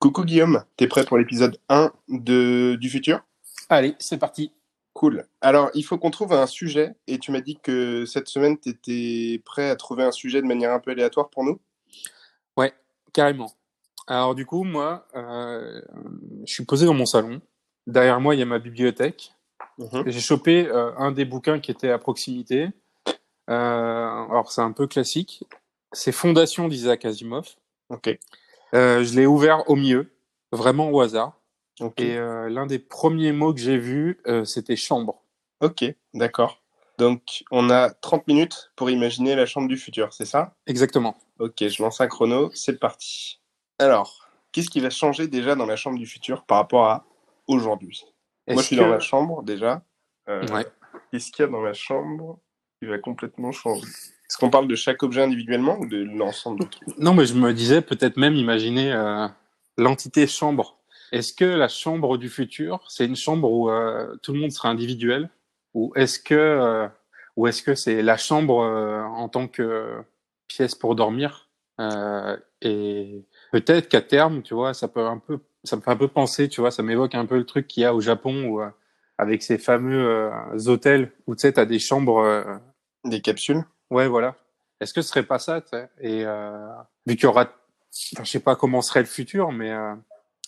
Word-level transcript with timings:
Coucou 0.00 0.24
Guillaume, 0.24 0.64
t'es 0.78 0.86
prêt 0.86 1.04
pour 1.04 1.18
l'épisode 1.18 1.58
1 1.68 1.92
de... 2.08 2.74
du 2.80 2.88
futur? 2.88 3.20
Allez, 3.68 3.94
c'est 3.98 4.16
parti. 4.16 4.50
Cool. 4.94 5.26
Alors, 5.42 5.70
il 5.74 5.84
faut 5.84 5.98
qu'on 5.98 6.10
trouve 6.10 6.32
un 6.32 6.46
sujet, 6.46 6.94
et 7.06 7.18
tu 7.18 7.32
m'as 7.32 7.42
dit 7.42 7.58
que 7.62 8.06
cette 8.06 8.26
semaine, 8.26 8.58
tu 8.58 8.70
étais 8.70 9.42
prêt 9.44 9.68
à 9.68 9.76
trouver 9.76 10.02
un 10.02 10.10
sujet 10.10 10.40
de 10.40 10.46
manière 10.46 10.72
un 10.72 10.80
peu 10.80 10.92
aléatoire 10.92 11.28
pour 11.28 11.44
nous? 11.44 11.60
Ouais, 12.56 12.72
carrément. 13.12 13.52
Alors 14.06 14.34
du 14.34 14.46
coup, 14.46 14.64
moi, 14.64 15.06
euh, 15.14 15.82
je 16.46 16.52
suis 16.54 16.64
posé 16.64 16.86
dans 16.86 16.94
mon 16.94 17.04
salon. 17.04 17.42
Derrière 17.86 18.22
moi, 18.22 18.34
il 18.34 18.38
y 18.38 18.42
a 18.42 18.46
ma 18.46 18.58
bibliothèque. 18.58 19.34
Mhm. 19.76 20.04
J'ai 20.06 20.20
chopé 20.20 20.66
euh, 20.66 20.96
un 20.96 21.12
des 21.12 21.26
bouquins 21.26 21.60
qui 21.60 21.70
était 21.70 21.90
à 21.90 21.98
proximité. 21.98 22.70
Euh, 23.50 24.24
alors 24.30 24.50
c'est 24.50 24.62
un 24.62 24.72
peu 24.72 24.86
classique. 24.86 25.44
C'est 25.92 26.12
Fondation 26.12 26.68
d'Isaac 26.68 27.04
Asimov. 27.04 27.56
Ok. 27.90 28.18
Euh, 28.74 29.04
je 29.04 29.14
l'ai 29.16 29.26
ouvert 29.26 29.68
au 29.68 29.76
milieu, 29.76 30.12
vraiment 30.52 30.90
au 30.90 31.00
hasard. 31.00 31.38
Et 31.96 32.16
euh, 32.16 32.48
l'un 32.50 32.66
des 32.66 32.78
premiers 32.78 33.32
mots 33.32 33.54
que 33.54 33.60
j'ai 33.60 33.78
vu, 33.78 34.20
euh, 34.26 34.44
c'était 34.44 34.76
chambre. 34.76 35.22
Ok, 35.60 35.84
d'accord. 36.14 36.62
Donc, 36.98 37.44
on 37.50 37.70
a 37.70 37.90
30 37.90 38.26
minutes 38.26 38.70
pour 38.76 38.90
imaginer 38.90 39.34
la 39.34 39.46
chambre 39.46 39.68
du 39.68 39.78
futur, 39.78 40.12
c'est 40.12 40.26
ça? 40.26 40.54
Exactement. 40.66 41.16
Ok, 41.38 41.66
je 41.66 41.82
lance 41.82 42.00
un 42.02 42.06
chrono, 42.06 42.50
c'est 42.54 42.78
parti. 42.78 43.40
Alors, 43.78 44.28
qu'est-ce 44.52 44.68
qui 44.68 44.80
va 44.80 44.90
changer 44.90 45.26
déjà 45.26 45.54
dans 45.54 45.64
la 45.64 45.76
chambre 45.76 45.98
du 45.98 46.06
futur 46.06 46.44
par 46.44 46.58
rapport 46.58 46.84
à 46.86 47.06
aujourd'hui? 47.46 48.04
Moi, 48.46 48.60
je 48.60 48.66
suis 48.66 48.76
que- 48.76 48.82
dans 48.82 48.88
la 48.88 49.00
chambre 49.00 49.42
déjà. 49.42 49.82
Ouais. 50.28 50.66
Qu'est-ce 51.10 51.32
qu'il 51.32 51.44
y 51.44 51.48
a 51.48 51.50
dans 51.50 51.62
la 51.62 51.72
chambre 51.72 52.38
qui 52.78 52.86
va 52.88 52.98
complètement 52.98 53.52
changer? 53.52 53.86
Est-ce 54.30 54.38
qu'on 54.38 54.48
parle 54.48 54.68
de 54.68 54.76
chaque 54.76 55.02
objet 55.02 55.22
individuellement 55.22 55.76
ou 55.80 55.86
de 55.86 56.04
l'ensemble 56.04 56.64
Non, 56.98 57.14
mais 57.14 57.26
je 57.26 57.34
me 57.34 57.52
disais 57.52 57.82
peut-être 57.82 58.16
même 58.16 58.36
imaginer 58.36 58.92
euh, 58.92 59.26
l'entité 59.76 60.28
chambre. 60.28 60.78
Est-ce 61.10 61.32
que 61.32 61.44
la 61.44 61.66
chambre 61.66 62.16
du 62.16 62.28
futur, 62.28 62.84
c'est 62.88 63.06
une 63.06 63.16
chambre 63.16 63.50
où 63.50 63.68
euh, 63.70 64.14
tout 64.22 64.32
le 64.32 64.38
monde 64.38 64.52
sera 64.52 64.68
individuel, 64.68 65.30
ou 65.74 65.92
est-ce 65.96 66.20
que, 66.20 66.36
euh, 66.36 66.86
ou 67.34 67.48
est-ce 67.48 67.64
que 67.64 67.74
c'est 67.74 68.02
la 68.02 68.16
chambre 68.16 68.58
en 68.58 69.28
tant 69.28 69.48
que 69.48 69.96
pièce 70.46 70.76
pour 70.76 70.94
dormir? 70.94 71.48
Et 72.62 73.24
peut-être 73.50 73.88
qu'à 73.88 74.00
terme, 74.00 74.42
tu 74.42 74.54
vois, 74.54 74.74
ça 74.74 74.86
peut 74.86 75.04
un 75.04 75.18
peu, 75.18 75.40
ça 75.64 75.74
me 75.74 75.80
fait 75.80 75.90
un 75.90 75.96
peu 75.96 76.06
penser, 76.06 76.48
tu 76.48 76.60
vois, 76.60 76.70
ça 76.70 76.84
m'évoque 76.84 77.16
un 77.16 77.26
peu 77.26 77.36
le 77.36 77.46
truc 77.46 77.66
qu'il 77.66 77.82
y 77.82 77.84
a 77.84 77.96
au 77.96 78.00
Japon 78.00 78.44
où, 78.44 78.60
avec 79.18 79.42
ces 79.42 79.58
fameux 79.58 80.30
hôtels 80.66 81.10
où 81.26 81.34
tu 81.34 81.40
sais, 81.40 81.54
t'as 81.54 81.64
des 81.64 81.80
chambres. 81.80 82.60
Des 83.04 83.22
capsules? 83.22 83.64
Ouais, 83.90 84.08
voilà. 84.08 84.36
Est-ce 84.80 84.94
que 84.94 85.02
ce 85.02 85.08
serait 85.08 85.24
pas 85.24 85.38
ça, 85.38 85.62
Et 86.00 86.24
euh, 86.24 86.68
vu 87.06 87.16
qu'il 87.16 87.24
y 87.24 87.26
aura, 87.26 87.42
enfin, 88.14 88.24
je 88.24 88.30
sais 88.30 88.40
pas 88.40 88.56
comment 88.56 88.82
serait 88.82 89.00
le 89.00 89.06
futur, 89.06 89.52
mais 89.52 89.70
euh, 89.70 89.94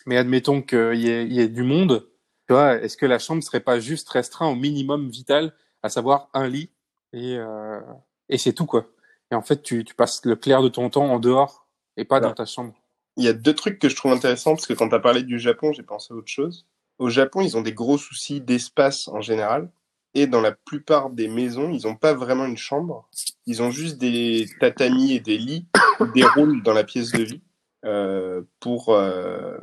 mais 0.06 0.16
admettons 0.16 0.62
qu'il 0.62 0.94
y 0.94 1.10
ait, 1.10 1.24
il 1.24 1.32
y 1.32 1.40
ait 1.40 1.48
du 1.48 1.62
monde, 1.62 2.08
tu 2.48 2.54
vois, 2.54 2.76
est-ce 2.76 2.96
que 2.96 3.06
la 3.06 3.18
chambre 3.18 3.42
serait 3.42 3.60
pas 3.60 3.78
juste 3.78 4.08
restreint 4.08 4.48
au 4.48 4.54
minimum 4.54 5.08
vital, 5.08 5.52
à 5.82 5.90
savoir 5.90 6.28
un 6.34 6.48
lit 6.48 6.70
et 7.12 7.36
euh, 7.36 7.80
et 8.28 8.38
c'est 8.38 8.54
tout 8.54 8.66
quoi? 8.66 8.86
Et 9.30 9.34
en 9.34 9.42
fait, 9.42 9.62
tu 9.62 9.84
tu 9.84 9.94
passes 9.94 10.24
le 10.24 10.36
clair 10.36 10.62
de 10.62 10.68
ton 10.68 10.88
temps 10.88 11.06
en 11.06 11.18
dehors 11.18 11.66
et 11.96 12.04
pas 12.04 12.20
dans 12.20 12.32
ta 12.32 12.46
chambre. 12.46 12.74
Il 13.16 13.24
y 13.24 13.28
a 13.28 13.34
deux 13.34 13.54
trucs 13.54 13.78
que 13.78 13.88
je 13.90 13.96
trouve 13.96 14.12
intéressants 14.12 14.54
parce 14.54 14.66
que 14.66 14.72
quand 14.72 14.88
tu 14.88 14.94
as 14.94 15.00
parlé 15.00 15.22
du 15.22 15.38
Japon, 15.38 15.72
j'ai 15.72 15.82
pensé 15.82 16.14
à 16.14 16.16
autre 16.16 16.28
chose. 16.28 16.66
Au 16.98 17.10
Japon, 17.10 17.42
ils 17.42 17.56
ont 17.56 17.60
des 17.60 17.74
gros 17.74 17.98
soucis 17.98 18.40
d'espace 18.40 19.08
en 19.08 19.20
général. 19.20 19.70
Et 20.14 20.26
dans 20.26 20.40
la 20.40 20.52
plupart 20.52 21.10
des 21.10 21.28
maisons, 21.28 21.70
ils 21.70 21.86
n'ont 21.86 21.96
pas 21.96 22.12
vraiment 22.12 22.44
une 22.44 22.58
chambre. 22.58 23.08
Ils 23.46 23.62
ont 23.62 23.70
juste 23.70 23.98
des 23.98 24.46
tatamis 24.60 25.14
et 25.14 25.20
des 25.20 25.38
lits 25.38 25.66
qui 25.98 26.04
déroulent 26.14 26.62
dans 26.62 26.74
la 26.74 26.84
pièce 26.84 27.12
de 27.12 27.22
vie 27.22 27.40
euh, 27.84 28.42
pour, 28.60 28.90
euh, 28.90 29.56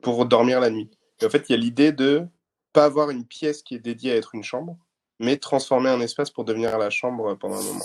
pour 0.00 0.24
dormir 0.26 0.60
la 0.60 0.70
nuit. 0.70 0.90
Et 1.20 1.26
en 1.26 1.30
fait, 1.30 1.48
il 1.48 1.52
y 1.52 1.54
a 1.54 1.58
l'idée 1.58 1.92
de 1.92 2.26
pas 2.72 2.84
avoir 2.84 3.10
une 3.10 3.26
pièce 3.26 3.62
qui 3.62 3.74
est 3.74 3.80
dédiée 3.80 4.12
à 4.12 4.16
être 4.16 4.34
une 4.34 4.44
chambre, 4.44 4.78
mais 5.18 5.36
transformer 5.36 5.90
un 5.90 6.00
espace 6.00 6.30
pour 6.30 6.44
devenir 6.44 6.78
la 6.78 6.88
chambre 6.90 7.34
pendant 7.34 7.58
un 7.58 7.62
moment. 7.64 7.84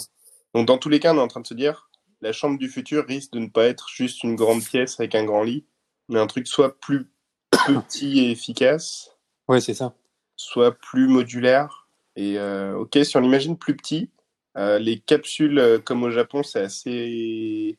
Donc 0.54 0.68
dans 0.68 0.78
tous 0.78 0.90
les 0.90 1.00
cas, 1.00 1.14
on 1.14 1.18
est 1.18 1.22
en 1.22 1.28
train 1.28 1.42
de 1.42 1.48
se 1.48 1.54
dire, 1.54 1.90
la 2.22 2.32
chambre 2.32 2.58
du 2.58 2.70
futur 2.70 3.06
risque 3.06 3.34
de 3.34 3.40
ne 3.40 3.50
pas 3.50 3.66
être 3.66 3.90
juste 3.90 4.24
une 4.24 4.36
grande 4.36 4.64
pièce 4.64 5.00
avec 5.00 5.16
un 5.16 5.26
grand 5.26 5.44
lit, 5.44 5.66
mais 6.08 6.20
un 6.20 6.28
truc 6.28 6.48
soit 6.48 6.80
plus 6.80 7.10
petit 7.52 8.20
et 8.20 8.32
efficace, 8.32 9.12
Ouais, 9.48 9.62
c'est 9.62 9.74
ça. 9.76 9.94
soit 10.36 10.72
plus 10.72 11.08
modulaire. 11.08 11.85
Et 12.16 12.38
euh, 12.40 12.78
ok, 12.78 12.98
si 13.04 13.18
on 13.18 13.20
l'imagine 13.22 13.58
plus 13.58 13.76
petit, 13.76 14.10
euh, 14.58 14.80
les 14.80 15.00
capsules 15.00 15.60
euh, 15.60 15.80
comme 15.80 16.04
au 16.04 16.10
Japon, 16.12 16.44
c'est 16.44 16.62
assez 16.62 17.78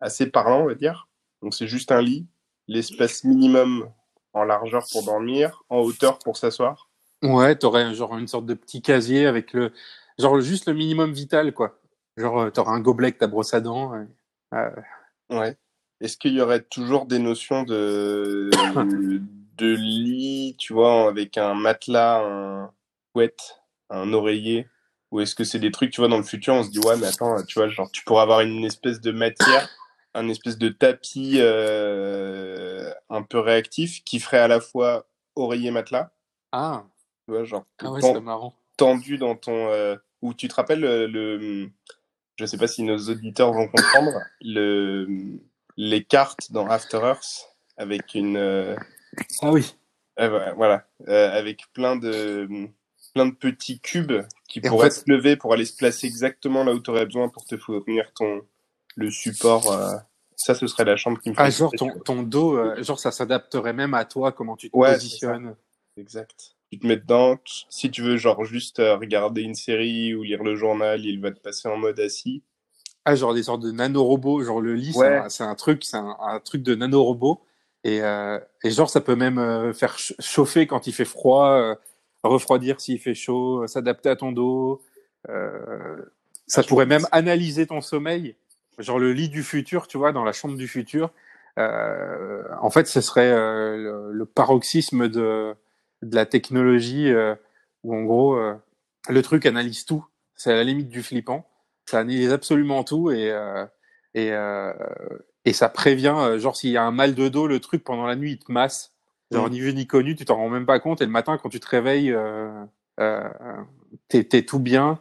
assez 0.00 0.30
parlant, 0.30 0.62
on 0.62 0.66
va 0.66 0.74
dire. 0.74 1.08
Donc 1.42 1.54
c'est 1.54 1.66
juste 1.68 1.92
un 1.92 2.00
lit, 2.00 2.26
l'espace 2.66 3.24
minimum 3.24 3.90
en 4.32 4.44
largeur 4.44 4.84
pour 4.92 5.04
dormir, 5.04 5.62
en 5.68 5.78
hauteur 5.80 6.18
pour 6.18 6.36
s'asseoir. 6.36 6.88
Ouais, 7.22 7.56
t'aurais 7.56 7.94
genre 7.94 8.16
une 8.16 8.28
sorte 8.28 8.46
de 8.46 8.54
petit 8.54 8.80
casier 8.80 9.26
avec 9.26 9.52
le 9.52 9.72
genre 10.18 10.40
juste 10.40 10.66
le 10.68 10.74
minimum 10.74 11.12
vital 11.12 11.52
quoi. 11.52 11.78
Genre 12.16 12.40
euh, 12.42 12.50
t'auras 12.50 12.72
un 12.72 12.80
gobelet 12.80 13.08
avec 13.08 13.18
ta 13.18 13.26
brosse 13.26 13.54
à 13.54 13.60
dents. 13.60 13.94
et- 13.94 14.06
euh, 14.54 14.70
Ouais. 15.30 15.56
Est-ce 16.00 16.16
qu'il 16.16 16.32
y 16.32 16.40
aurait 16.40 16.62
toujours 16.62 17.06
des 17.06 17.18
notions 17.18 17.64
de, 17.64 18.48
de 19.58 19.66
lit, 19.74 20.54
tu 20.58 20.72
vois, 20.72 21.08
avec 21.08 21.36
un 21.36 21.54
matelas, 21.54 22.22
un 22.24 22.70
couette, 23.18 23.60
un 23.90 24.12
oreiller? 24.12 24.68
Ou 25.10 25.20
est-ce 25.20 25.34
que 25.34 25.42
c'est 25.42 25.58
des 25.58 25.70
trucs, 25.72 25.90
tu 25.90 26.00
vois, 26.00 26.08
dans 26.08 26.18
le 26.18 26.22
futur, 26.22 26.54
on 26.54 26.62
se 26.62 26.70
dit, 26.70 26.78
ouais, 26.78 26.96
mais 26.96 27.06
attends, 27.08 27.42
tu 27.42 27.58
vois, 27.58 27.68
genre, 27.68 27.90
tu 27.90 28.04
pourrais 28.04 28.22
avoir 28.22 28.42
une 28.42 28.64
espèce 28.64 29.00
de 29.00 29.10
matière, 29.10 29.68
un 30.14 30.28
espèce 30.28 30.56
de 30.58 30.68
tapis 30.68 31.36
euh, 31.38 32.92
un 33.10 33.22
peu 33.22 33.38
réactif 33.40 34.04
qui 34.04 34.20
ferait 34.20 34.38
à 34.38 34.46
la 34.48 34.60
fois 34.60 35.08
oreiller 35.34 35.70
matelas, 35.72 36.12
Ah, 36.52 36.84
tu 37.26 37.32
vois, 37.32 37.42
genre, 37.44 37.64
ah 37.80 37.90
ouais, 37.90 38.00
ten- 38.00 38.20
marrant. 38.20 38.54
tendu 38.76 39.18
dans 39.18 39.34
ton... 39.34 39.68
euh, 39.70 39.96
Ou 40.22 40.34
tu 40.34 40.46
te 40.46 40.54
rappelles 40.54 40.80
le, 40.80 41.06
le- 41.06 41.70
Je 42.38 42.44
sais 42.44 42.58
pas 42.58 42.68
si 42.68 42.82
nos 42.84 42.98
auditeurs 42.98 43.52
vont 43.52 43.66
comprendre, 43.66 44.20
le, 44.42 45.08
les 45.76 46.04
cartes 46.04 46.52
dans 46.52 46.68
After 46.68 46.98
Earth 46.98 47.48
avec 47.78 48.14
une... 48.14 48.36
euh, 48.36 48.76
Ah 49.40 49.50
oui. 49.52 49.74
euh, 50.20 50.28
voilà, 50.28 50.52
voilà, 50.52 50.86
euh, 51.08 51.30
avec 51.32 51.64
plein 51.72 51.96
de, 51.96 52.68
plein 53.18 53.26
de 53.26 53.34
petits 53.34 53.80
cubes 53.80 54.12
qui 54.48 54.60
Et 54.62 54.68
en 54.68 54.70
pourraient 54.70 54.90
fait- 54.90 55.00
se 55.04 55.10
lever 55.10 55.34
pour 55.36 55.52
aller 55.52 55.64
se 55.64 55.74
placer 55.76 56.06
exactement 56.06 56.62
là 56.62 56.72
où 56.72 56.78
tu 56.78 56.90
aurais 56.90 57.04
besoin 57.04 57.28
pour 57.28 57.44
te 57.44 57.56
fournir 57.56 58.12
ton, 58.14 58.42
le 58.96 59.10
support. 59.10 59.72
euh, 59.72 59.96
Ça, 60.36 60.54
ce 60.54 60.68
serait 60.68 60.84
la 60.84 60.96
chambre 60.96 61.18
qui 61.20 61.30
me 61.30 61.34
Ah 61.36 61.50
genre 61.50 61.72
ton 61.76 61.90
ton 62.04 62.22
dos, 62.22 62.56
euh, 62.56 62.80
genre 62.84 63.00
ça 63.00 63.10
s'adapterait 63.10 63.72
même 63.72 63.92
à 63.94 64.04
toi 64.04 64.30
comment 64.30 64.54
tu 64.56 64.70
te 64.70 64.76
Ouais, 64.76 64.92
positionnes. 64.92 65.56
Exact. 65.96 66.54
Tu 66.70 66.78
te 66.78 66.86
mets 66.86 66.96
dedans, 66.96 67.38
si 67.68 67.90
tu 67.90 68.02
veux 68.02 68.16
genre 68.18 68.44
juste 68.44 68.78
euh, 68.78 68.96
regarder 68.96 69.42
une 69.42 69.56
série 69.56 70.14
ou 70.14 70.22
lire 70.22 70.44
le 70.44 70.54
journal, 70.54 71.04
il 71.04 71.20
va 71.20 71.32
te 71.32 71.40
passer 71.40 71.66
en 71.66 71.76
mode 71.76 71.98
assis. 71.98 72.42
Ah 73.04 73.16
genre 73.16 73.34
des 73.34 73.42
sortes 73.44 73.62
de 73.62 73.72
nanorobots, 73.72 74.44
genre 74.44 74.60
le 74.60 74.74
lit 74.76 74.92
c'est 74.92 74.98
Ouais. 75.00 75.16
un, 75.16 75.28
c'est 75.28 75.42
un 75.42 75.56
truc, 75.56 75.82
c'est 75.82 75.96
un, 75.96 76.16
un 76.20 76.38
truc 76.38 76.62
de 76.62 76.76
nanorobot 76.76 77.40
et 77.82 78.00
euh, 78.02 78.38
et 78.62 78.70
genre 78.70 78.90
ça 78.90 79.00
peut 79.00 79.16
même 79.16 79.72
faire 79.74 79.98
ch- 79.98 80.14
chauffer 80.20 80.68
quand 80.68 80.86
il 80.86 80.92
fait 80.92 81.04
froid, 81.04 81.74
refroidir 82.28 82.80
s'il 82.80 83.00
fait 83.00 83.14
chaud, 83.14 83.66
s'adapter 83.66 84.08
à 84.08 84.16
ton 84.16 84.32
dos. 84.32 84.82
Euh, 85.28 85.96
ça 86.46 86.62
pourrait 86.62 86.86
même 86.86 87.06
analyser 87.12 87.66
ton 87.66 87.80
sommeil, 87.80 88.36
genre 88.78 88.98
le 88.98 89.12
lit 89.12 89.28
du 89.28 89.42
futur, 89.42 89.86
tu 89.86 89.98
vois, 89.98 90.12
dans 90.12 90.24
la 90.24 90.32
chambre 90.32 90.56
du 90.56 90.68
futur. 90.68 91.10
Euh, 91.58 92.42
en 92.60 92.70
fait, 92.70 92.86
ce 92.86 93.00
serait 93.00 93.30
euh, 93.30 94.10
le, 94.12 94.26
paroxysme 94.26 95.08
de 95.08 95.54
de 96.02 96.14
la 96.14 96.26
technologie 96.26 97.12
où 97.82 97.94
en 97.96 98.02
gros 98.04 98.38
le 99.08 99.22
truc 99.22 99.46
analyse 99.46 99.84
tout. 99.84 100.06
C'est 100.36 100.52
à 100.52 100.56
la 100.56 100.64
limite 100.64 100.88
du 100.88 101.02
flippant. 101.02 101.48
Ça 101.86 101.98
analyse 102.00 102.32
absolument 102.32 102.84
tout 102.84 103.10
et 103.10 103.34
et 104.14 104.32
et 105.44 105.52
ça 105.52 105.68
prévient. 105.68 106.36
genre 106.38 106.56
s'il 106.56 106.70
y 106.70 106.76
a 106.76 106.84
un 106.84 106.92
mal 106.92 107.14
de 107.16 107.28
dos, 107.28 107.48
le 107.48 107.58
truc 107.58 107.82
pendant 107.82 108.06
la 108.06 108.14
nuit 108.14 108.32
il 108.32 108.38
te 108.38 108.52
masse. 108.52 108.92
Genre 109.30 109.50
ni 109.50 109.60
vu 109.60 109.74
ni 109.74 109.86
connu, 109.86 110.16
tu 110.16 110.24
t'en 110.24 110.36
rends 110.36 110.48
même 110.48 110.66
pas 110.66 110.80
compte. 110.80 111.02
Et 111.02 111.04
le 111.06 111.10
matin 111.10 111.38
quand 111.38 111.48
tu 111.50 111.60
te 111.60 111.68
réveilles, 111.68 112.12
euh, 112.12 112.64
euh, 113.00 113.28
t'es 114.08 114.42
tout 114.42 114.58
bien. 114.58 114.98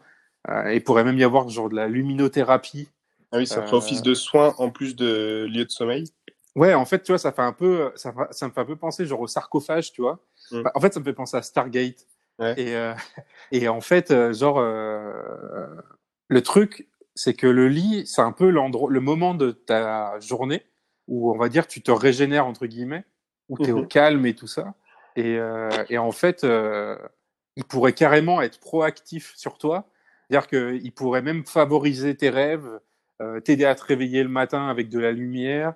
Euh, 0.49 0.73
il 0.73 0.83
pourrait 0.83 1.03
même 1.03 1.17
y 1.17 1.23
avoir 1.23 1.47
genre 1.49 1.69
de 1.69 1.75
la 1.75 1.87
luminothérapie. 1.87 2.89
Ah 3.31 3.37
oui, 3.37 3.47
ça 3.47 3.61
ferait 3.61 3.73
Euh, 3.73 3.77
office 3.77 4.01
de 4.01 4.13
soins 4.13 4.53
en 4.57 4.69
plus 4.69 4.95
de 4.95 5.47
lieu 5.49 5.65
de 5.65 5.69
sommeil. 5.69 6.05
Ouais, 6.55 6.73
en 6.73 6.85
fait, 6.85 7.03
tu 7.03 7.11
vois, 7.11 7.19
ça 7.19 7.31
fait 7.31 7.41
un 7.41 7.53
peu, 7.53 7.91
ça, 7.95 8.13
ça 8.31 8.47
me 8.47 8.51
fait 8.53 8.61
un 8.61 8.65
peu 8.65 8.75
penser 8.75 9.05
genre 9.05 9.19
au 9.21 9.27
sarcophage, 9.27 9.91
tu 9.91 10.01
vois. 10.01 10.19
Mm. 10.51 10.59
Enfin, 10.59 10.71
En 10.75 10.79
fait, 10.79 10.93
ça 10.93 10.99
me 10.99 11.05
fait 11.05 11.13
penser 11.13 11.37
à 11.37 11.41
Stargate. 11.41 12.05
Ouais. 12.39 12.53
Et, 12.57 12.75
euh, 12.75 12.93
et 13.51 13.67
en 13.67 13.81
fait, 13.81 14.11
euh, 14.11 14.33
genre, 14.33 14.59
euh, 14.59 15.11
le 16.27 16.41
truc, 16.41 16.87
c'est 17.15 17.33
que 17.33 17.47
le 17.47 17.67
lit, 17.67 18.05
c'est 18.07 18.21
un 18.21 18.31
peu 18.31 18.49
l'endroit, 18.49 18.89
le 18.91 18.99
moment 18.99 19.33
de 19.33 19.51
ta 19.51 20.19
journée 20.19 20.63
où 21.07 21.31
on 21.31 21.37
va 21.37 21.49
dire 21.49 21.67
tu 21.67 21.81
te 21.81 21.91
régénères 21.91 22.45
entre 22.45 22.65
guillemets, 22.65 23.05
où 23.49 23.57
tu 23.57 23.69
es 23.69 23.71
au 23.71 23.81
Mhm. 23.81 23.87
calme 23.87 24.25
et 24.25 24.33
tout 24.35 24.47
ça. 24.47 24.73
Et, 25.15 25.37
euh, 25.37 25.69
et 25.89 25.97
en 25.97 26.11
fait, 26.11 26.43
euh, 26.43 26.97
il 27.55 27.63
pourrait 27.63 27.93
carrément 27.93 28.41
être 28.41 28.59
proactif 28.59 29.33
sur 29.35 29.57
toi. 29.57 29.85
C'est-à-dire 30.29 30.47
qu'il 30.47 30.91
pourrait 30.91 31.21
même 31.21 31.45
favoriser 31.45 32.15
tes 32.15 32.29
rêves, 32.29 32.69
euh, 33.21 33.39
t'aider 33.39 33.65
à 33.65 33.75
te 33.75 33.83
réveiller 33.83 34.23
le 34.23 34.29
matin 34.29 34.67
avec 34.67 34.89
de 34.89 34.99
la 34.99 35.11
lumière, 35.11 35.73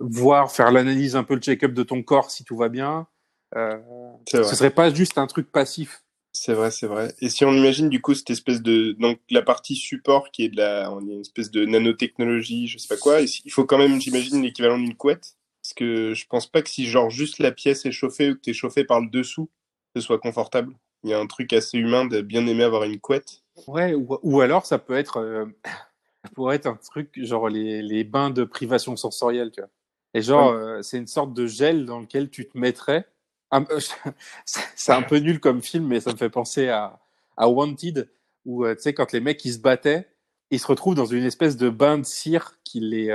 voir, 0.00 0.50
faire 0.50 0.70
l'analyse 0.70 1.14
un 1.14 1.22
peu 1.22 1.34
le 1.34 1.40
check-up 1.40 1.72
de 1.74 1.82
ton 1.82 2.02
corps 2.02 2.30
si 2.30 2.42
tout 2.44 2.56
va 2.56 2.68
bien. 2.70 3.06
Ce 3.54 4.42
serait 4.42 4.70
pas 4.70 4.92
juste 4.92 5.18
un 5.18 5.26
truc 5.26 5.52
passif. 5.52 6.02
C'est 6.32 6.52
vrai, 6.52 6.70
c'est 6.70 6.86
vrai. 6.86 7.14
Et 7.20 7.30
si 7.30 7.44
on 7.44 7.52
imagine 7.52 7.88
du 7.88 8.00
coup 8.00 8.14
cette 8.14 8.30
espèce 8.30 8.62
de 8.62 8.92
donc 8.92 9.18
la 9.30 9.42
partie 9.42 9.74
support 9.74 10.30
qui 10.30 10.44
est 10.44 10.48
de 10.50 10.56
la 10.56 10.92
on 10.92 11.00
est 11.00 11.14
une 11.14 11.20
espèce 11.20 11.50
de 11.50 11.64
nanotechnologie, 11.64 12.66
je 12.68 12.78
sais 12.78 12.86
pas 12.88 12.96
quoi, 12.96 13.20
il 13.22 13.50
faut 13.50 13.64
quand 13.64 13.78
même 13.78 14.00
j'imagine 14.00 14.42
l'équivalent 14.42 14.78
d'une 14.78 14.94
couette 14.94 15.34
parce 15.68 15.74
que 15.74 16.14
je 16.14 16.26
pense 16.26 16.46
pas 16.46 16.62
que 16.62 16.70
si 16.70 16.86
genre 16.86 17.10
juste 17.10 17.40
la 17.40 17.52
pièce 17.52 17.84
est 17.84 17.92
chauffée 17.92 18.30
ou 18.30 18.34
que 18.36 18.40
t'es 18.40 18.54
chauffé 18.54 18.84
par 18.84 19.02
le 19.02 19.08
dessous, 19.10 19.50
ce 19.94 20.00
soit 20.00 20.18
confortable. 20.18 20.74
Il 21.04 21.10
y 21.10 21.12
a 21.12 21.20
un 21.20 21.26
truc 21.26 21.52
assez 21.52 21.76
humain 21.76 22.06
de 22.06 22.22
bien 22.22 22.46
aimer 22.46 22.64
avoir 22.64 22.84
une 22.84 22.98
couette. 22.98 23.42
Ouais, 23.66 23.92
ou, 23.92 24.18
ou 24.22 24.40
alors 24.40 24.64
ça 24.64 24.78
peut 24.78 24.96
être, 24.96 25.18
euh, 25.18 25.44
ça 26.24 26.30
pourrait 26.34 26.56
être 26.56 26.66
un 26.66 26.76
truc 26.76 27.10
genre 27.22 27.50
les, 27.50 27.82
les 27.82 28.02
bains 28.02 28.30
de 28.30 28.44
privation 28.44 28.96
sensorielle, 28.96 29.50
tu 29.50 29.60
vois. 29.60 29.68
Et 30.14 30.22
genre, 30.22 30.52
euh, 30.52 30.80
c'est 30.80 30.96
une 30.96 31.06
sorte 31.06 31.34
de 31.34 31.46
gel 31.46 31.84
dans 31.84 32.00
lequel 32.00 32.30
tu 32.30 32.48
te 32.48 32.56
mettrais. 32.56 33.06
Un- 33.50 33.66
c'est 34.46 34.62
c'est 34.74 34.92
un 34.92 35.02
peu 35.02 35.18
nul 35.18 35.38
comme 35.38 35.60
film, 35.60 35.86
mais 35.86 36.00
ça 36.00 36.12
me 36.12 36.16
fait 36.16 36.30
penser 36.30 36.68
à, 36.68 36.98
à 37.36 37.46
Wanted, 37.50 38.10
où 38.46 38.64
euh, 38.64 38.74
tu 38.74 38.80
sais 38.80 38.94
quand 38.94 39.12
les 39.12 39.20
mecs 39.20 39.44
ils 39.44 39.52
se 39.52 39.58
battaient, 39.58 40.08
ils 40.50 40.60
se 40.60 40.66
retrouvent 40.66 40.94
dans 40.94 41.04
une 41.04 41.24
espèce 41.24 41.58
de 41.58 41.68
bain 41.68 41.98
de 41.98 42.06
cire 42.06 42.54
qui 42.64 42.80
les, 42.80 43.10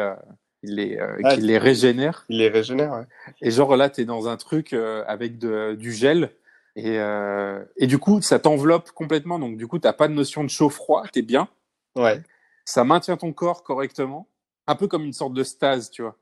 qui 0.64 0.74
les, 0.74 0.98
euh, 0.98 1.18
Ah, 1.24 1.36
qui 1.36 1.42
les 1.42 1.58
régénère. 1.58 2.26
Il 2.30 2.38
les 2.38 2.48
régénère, 2.48 2.94
ouais. 2.94 3.06
Et 3.42 3.52
genre 3.52 3.76
là, 3.76 3.90
t'es 3.90 4.06
dans 4.06 4.28
un 4.28 4.38
truc 4.38 4.74
euh, 4.74 5.04
avec 5.08 5.38
de, 5.38 5.76
du 5.76 5.92
gel. 5.92 6.32
Et, 6.76 6.98
euh, 7.00 7.64
et 7.78 7.88
du 7.88 8.00
coup, 8.00 8.22
ça 8.22 8.40
t'enveloppe 8.40 8.92
complètement. 8.92 9.40
Donc 9.40 9.58
du 9.58 9.68
coup, 9.68 9.80
t'as 9.80 9.94
pas 9.94 10.08
de 10.08 10.14
notion 10.14 10.44
de 10.44 10.50
chaud-froid, 10.50 11.04
t'es 11.12 11.22
bien. 11.22 11.48
Ouais. 11.96 12.22
Ça 12.66 12.84
maintient 12.84 13.18
ton 13.18 13.34
corps 13.34 13.64
correctement. 13.64 14.28
Un 14.68 14.76
peu 14.76 14.88
comme 14.88 15.04
une 15.04 15.14
sorte 15.14 15.34
de 15.34 15.44
stase, 15.44 15.92
tu 15.92 16.02
vois. 16.02 16.16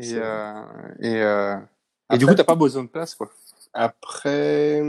Et, 0.00 0.14
euh, 0.14 1.56
et, 2.10 2.18
du 2.18 2.26
coup, 2.26 2.34
t'as 2.34 2.42
pas 2.42 2.56
besoin 2.56 2.82
de 2.82 2.88
place, 2.88 3.14
quoi. 3.14 3.30
Après, 3.72 4.82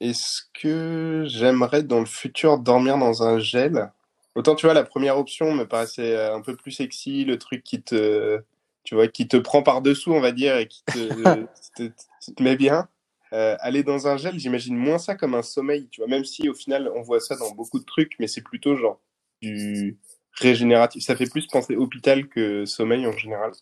est-ce 0.00 0.42
que 0.52 1.24
j'aimerais 1.26 1.82
dans 1.82 2.00
le 2.00 2.06
futur 2.06 2.58
dormir 2.58 2.98
dans 2.98 3.22
un 3.22 3.38
gel? 3.38 3.90
Autant 4.34 4.54
tu 4.54 4.66
vois, 4.66 4.74
la 4.74 4.84
première 4.84 5.18
option 5.18 5.54
me 5.54 5.64
paraissait 5.66 6.16
euh, 6.16 6.34
un 6.34 6.40
peu 6.40 6.56
plus 6.56 6.72
sexy, 6.72 7.24
le 7.24 7.38
truc 7.38 7.62
qui 7.64 7.82
te, 7.82 8.42
tu 8.84 8.94
vois, 8.94 9.08
qui 9.08 9.28
te 9.28 9.36
prend 9.36 9.62
par-dessous, 9.62 10.12
on 10.12 10.20
va 10.20 10.32
dire, 10.32 10.56
et 10.56 10.68
qui 10.68 10.84
te, 10.84 11.44
te, 11.76 11.88
te- 11.88 12.32
te 12.32 12.42
met 12.42 12.56
bien. 12.56 12.88
Euh, 13.34 13.56
aller 13.60 13.82
dans 13.82 14.08
un 14.08 14.16
gel, 14.18 14.38
j'imagine 14.38 14.76
moins 14.76 14.98
ça 14.98 15.14
comme 15.14 15.34
un 15.34 15.42
sommeil, 15.42 15.88
tu 15.90 16.00
vois, 16.02 16.08
même 16.08 16.24
si 16.24 16.48
au 16.50 16.54
final 16.54 16.90
on 16.94 17.02
voit 17.02 17.20
ça 17.20 17.36
dans 17.36 17.50
beaucoup 17.52 17.78
de 17.78 17.84
trucs, 17.84 18.12
mais 18.18 18.26
c'est 18.26 18.42
plutôt 18.42 18.76
genre 18.76 19.00
du 19.40 19.98
régénératif. 20.32 21.02
Ça 21.04 21.16
fait 21.16 21.30
plus 21.30 21.46
penser 21.46 21.76
hôpital 21.76 22.28
que 22.28 22.64
sommeil 22.66 23.06
en 23.06 23.12
général. 23.16 23.52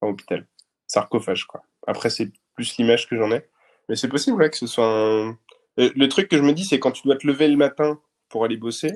Enfin, 0.00 0.12
hôpital. 0.12 0.46
Sarcophage, 0.86 1.46
quoi. 1.46 1.62
Après, 1.86 2.10
c'est 2.10 2.30
plus 2.54 2.76
l'image 2.78 3.08
que 3.08 3.16
j'en 3.16 3.30
ai. 3.32 3.44
Mais 3.88 3.96
c'est 3.96 4.08
possible, 4.08 4.36
ouais, 4.38 4.50
que 4.50 4.56
ce 4.56 4.66
soit 4.66 4.86
un... 4.86 5.38
Le, 5.76 5.92
le 5.94 6.08
truc 6.08 6.28
que 6.28 6.36
je 6.36 6.42
me 6.42 6.52
dis, 6.52 6.64
c'est 6.64 6.78
quand 6.80 6.92
tu 6.92 7.02
dois 7.04 7.16
te 7.16 7.26
lever 7.26 7.48
le 7.48 7.56
matin 7.56 8.00
pour 8.28 8.44
aller 8.44 8.56
bosser, 8.56 8.92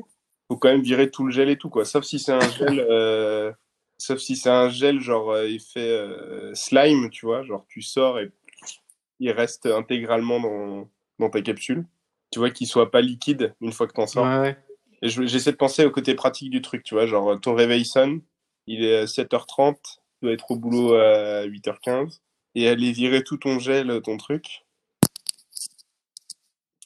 faut 0.48 0.56
quand 0.56 0.68
même 0.68 0.82
virer 0.82 1.10
tout 1.10 1.24
le 1.24 1.32
gel 1.32 1.48
et 1.48 1.56
tout, 1.56 1.70
quoi. 1.70 1.84
Sauf 1.84 2.04
si 2.04 2.18
c'est 2.18 2.32
un 2.32 2.40
gel, 2.58 2.80
euh, 2.88 3.52
sauf 3.98 4.18
si 4.18 4.36
c'est 4.36 4.50
un 4.50 4.68
gel 4.68 5.00
genre 5.00 5.30
euh, 5.32 5.46
effet 5.46 5.80
euh, 5.88 6.54
slime, 6.54 7.10
tu 7.10 7.26
vois, 7.26 7.42
genre 7.42 7.64
tu 7.68 7.82
sors 7.82 8.18
et 8.18 8.30
il 9.20 9.30
reste 9.30 9.66
intégralement 9.66 10.40
dans, 10.40 10.88
dans 11.18 11.30
ta 11.30 11.40
capsule. 11.40 11.86
Tu 12.30 12.40
vois, 12.40 12.50
qu'il 12.50 12.66
soit 12.66 12.90
pas 12.90 13.00
liquide 13.00 13.54
une 13.60 13.72
fois 13.72 13.86
que 13.86 13.92
t'en 13.92 14.06
sors. 14.06 14.24
Ouais, 14.26 14.40
ouais. 14.40 14.58
Et 15.02 15.08
je- 15.08 15.24
j'essaie 15.26 15.52
de 15.52 15.56
penser 15.56 15.84
au 15.84 15.90
côté 15.90 16.14
pratique 16.14 16.50
du 16.50 16.62
truc, 16.62 16.82
tu 16.82 16.94
vois, 16.94 17.06
genre 17.06 17.40
ton 17.40 17.54
réveil 17.54 17.84
sonne, 17.84 18.22
il 18.66 18.84
est 18.84 18.96
à 18.98 19.06
7h30, 19.06 19.76
tu 19.82 19.98
dois 20.22 20.32
être 20.32 20.50
au 20.50 20.56
boulot 20.56 20.94
à 20.94 21.44
8h15, 21.46 22.20
et 22.56 22.68
aller 22.68 22.90
virer 22.92 23.22
tout 23.22 23.36
ton 23.36 23.58
gel, 23.58 24.00
ton 24.02 24.16
truc. 24.16 24.64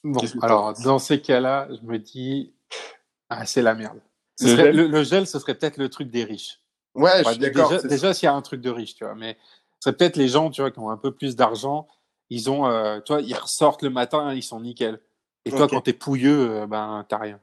Bon, 0.05 0.21
alors, 0.43 0.75
dans 0.85 0.99
ces 0.99 1.21
cas-là, 1.21 1.69
je 1.71 1.87
me 1.87 1.99
dis, 1.99 2.53
ah, 3.31 3.47
c'est 3.47 3.63
la 3.63 3.75
merde. 3.75 4.01
Ce 4.37 4.45
Le 4.45 4.51
serait- 4.51 4.63
gel 4.65 4.77
le, 4.77 4.87
le 4.87 5.03
gel, 5.03 5.27
ce 5.27 5.39
serait 5.39 5.55
peut-être 5.55 5.77
le 5.77 5.89
truc 5.89 6.11
des 6.11 6.25
riches. 6.25 6.61
Ouais, 6.95 7.23
je 7.25 7.31
suis 7.31 7.39
d'accord. 7.39 7.73
Déjà, 7.85 8.15
s'il 8.15 8.27
y 8.27 8.29
a 8.29 8.35
un 8.35 8.43
truc 8.43 8.61
de 8.61 8.71
riche, 8.71 8.95
tu 8.95 9.05
vois, 9.05 9.15
mais 9.15 9.37
c'est 9.81 9.97
peut-être 9.97 10.17
les 10.17 10.29
gens, 10.29 10.51
tu 10.51 10.61
vois, 10.61 10.71
qui 10.71 10.79
ont 10.81 10.91
un 10.91 10.97
peu 10.97 11.13
plus 11.13 11.37
d'argent, 11.37 11.87
ils 12.31 12.51
ont, 12.51 12.67
euh, 12.67 13.01
tu 13.01 13.13
vois, 13.13 13.23
ils 13.23 13.35
ressortent 13.35 13.83
le 13.83 13.91
matin, 13.91 14.35
ils 14.35 14.43
sont 14.43 14.61
nickel. 14.61 15.01
Et 15.45 15.51
toi, 15.51 15.67
quand 15.69 15.81
t'es 15.81 15.93
pouilleux, 15.93 16.51
euh, 16.63 16.67
ben, 16.67 17.05
t'as 17.09 17.19
rien. 17.19 17.41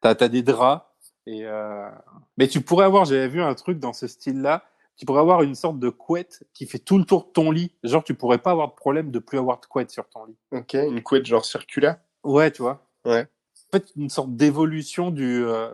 T'as, 0.00 0.14
t'as 0.14 0.28
des 0.28 0.42
draps. 0.42 0.86
Et 1.26 1.44
euh... 1.44 1.88
Mais 2.36 2.48
tu 2.48 2.60
pourrais 2.60 2.84
avoir, 2.84 3.04
j'avais 3.06 3.28
vu 3.28 3.42
un 3.42 3.54
truc 3.54 3.78
dans 3.78 3.92
ce 3.92 4.06
style-là, 4.06 4.64
tu 4.96 5.06
pourrais 5.06 5.20
avoir 5.20 5.42
une 5.42 5.54
sorte 5.54 5.78
de 5.78 5.88
couette 5.88 6.44
qui 6.52 6.66
fait 6.66 6.78
tout 6.78 6.98
le 6.98 7.04
tour 7.04 7.24
de 7.26 7.32
ton 7.32 7.50
lit. 7.50 7.72
Genre, 7.82 8.04
tu 8.04 8.14
pourrais 8.14 8.38
pas 8.38 8.50
avoir 8.52 8.68
de 8.68 8.74
problème 8.74 9.10
de 9.10 9.18
plus 9.18 9.38
avoir 9.38 9.58
de 9.60 9.66
couette 9.66 9.90
sur 9.90 10.08
ton 10.08 10.26
lit. 10.26 10.36
Ok, 10.52 10.74
une 10.74 11.02
couette 11.02 11.26
genre 11.26 11.44
circulaire? 11.44 11.96
Ouais, 12.22 12.50
tu 12.50 12.62
vois. 12.62 12.86
Ouais. 13.04 13.26
En 13.72 13.78
fait, 13.78 13.92
une 13.96 14.10
sorte 14.10 14.34
d'évolution 14.36 15.10
du, 15.10 15.44
euh, 15.44 15.70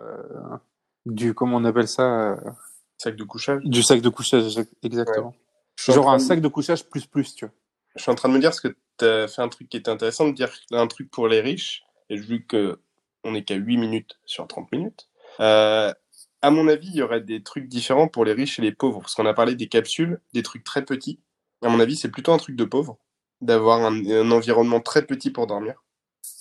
du, 1.06 1.34
comment 1.34 1.56
on 1.58 1.64
appelle 1.64 1.88
ça, 1.88 2.32
euh, 2.32 2.36
Sac 2.98 3.16
de 3.16 3.24
couchage. 3.24 3.62
du 3.64 3.82
sac 3.82 4.00
de 4.00 4.08
couchage, 4.08 4.58
exactement. 4.82 5.34
En 5.88 5.92
Genre 5.92 6.10
un 6.10 6.16
de- 6.18 6.22
sac 6.22 6.40
de 6.40 6.48
couchage 6.48 6.84
plus 6.88 7.06
plus, 7.06 7.34
tu 7.34 7.46
vois. 7.46 7.54
je 7.96 8.02
suis 8.02 8.10
en 8.10 8.14
train 8.14 8.28
de 8.28 8.34
me 8.34 8.38
dire, 8.40 8.50
parce 8.50 8.60
que 8.60 8.76
tu 8.98 9.04
as 9.04 9.26
fait 9.28 9.42
un 9.42 9.48
truc 9.48 9.68
qui 9.68 9.76
était 9.78 9.90
intéressant, 9.90 10.28
de 10.28 10.32
dire 10.34 10.50
un 10.72 10.86
truc 10.86 11.10
pour 11.10 11.26
les 11.28 11.40
riches, 11.40 11.82
et 12.10 12.16
vu 12.16 12.44
que 12.46 12.78
on 13.24 13.34
est 13.34 13.42
qu'à 13.44 13.54
8 13.54 13.76
minutes 13.76 14.18
sur 14.24 14.46
30 14.46 14.70
minutes, 14.72 15.08
euh, 15.40 15.92
à 16.42 16.50
mon 16.50 16.68
avis, 16.68 16.88
il 16.88 16.96
y 16.96 17.02
aurait 17.02 17.20
des 17.20 17.42
trucs 17.42 17.68
différents 17.68 18.08
pour 18.08 18.24
les 18.24 18.32
riches 18.32 18.58
et 18.58 18.62
les 18.62 18.72
pauvres, 18.72 19.00
parce 19.00 19.14
qu'on 19.14 19.26
a 19.26 19.34
parlé 19.34 19.54
des 19.54 19.68
capsules, 19.68 20.20
des 20.32 20.42
trucs 20.42 20.64
très 20.64 20.84
petits. 20.84 21.20
À 21.62 21.68
mon 21.68 21.80
avis, 21.80 21.96
c'est 21.96 22.10
plutôt 22.10 22.32
un 22.32 22.38
truc 22.38 22.56
de 22.56 22.64
pauvre, 22.64 22.98
d'avoir 23.42 23.80
un, 23.84 24.04
un 24.06 24.30
environnement 24.30 24.80
très 24.80 25.02
petit 25.06 25.30
pour 25.30 25.46
dormir. 25.46 25.82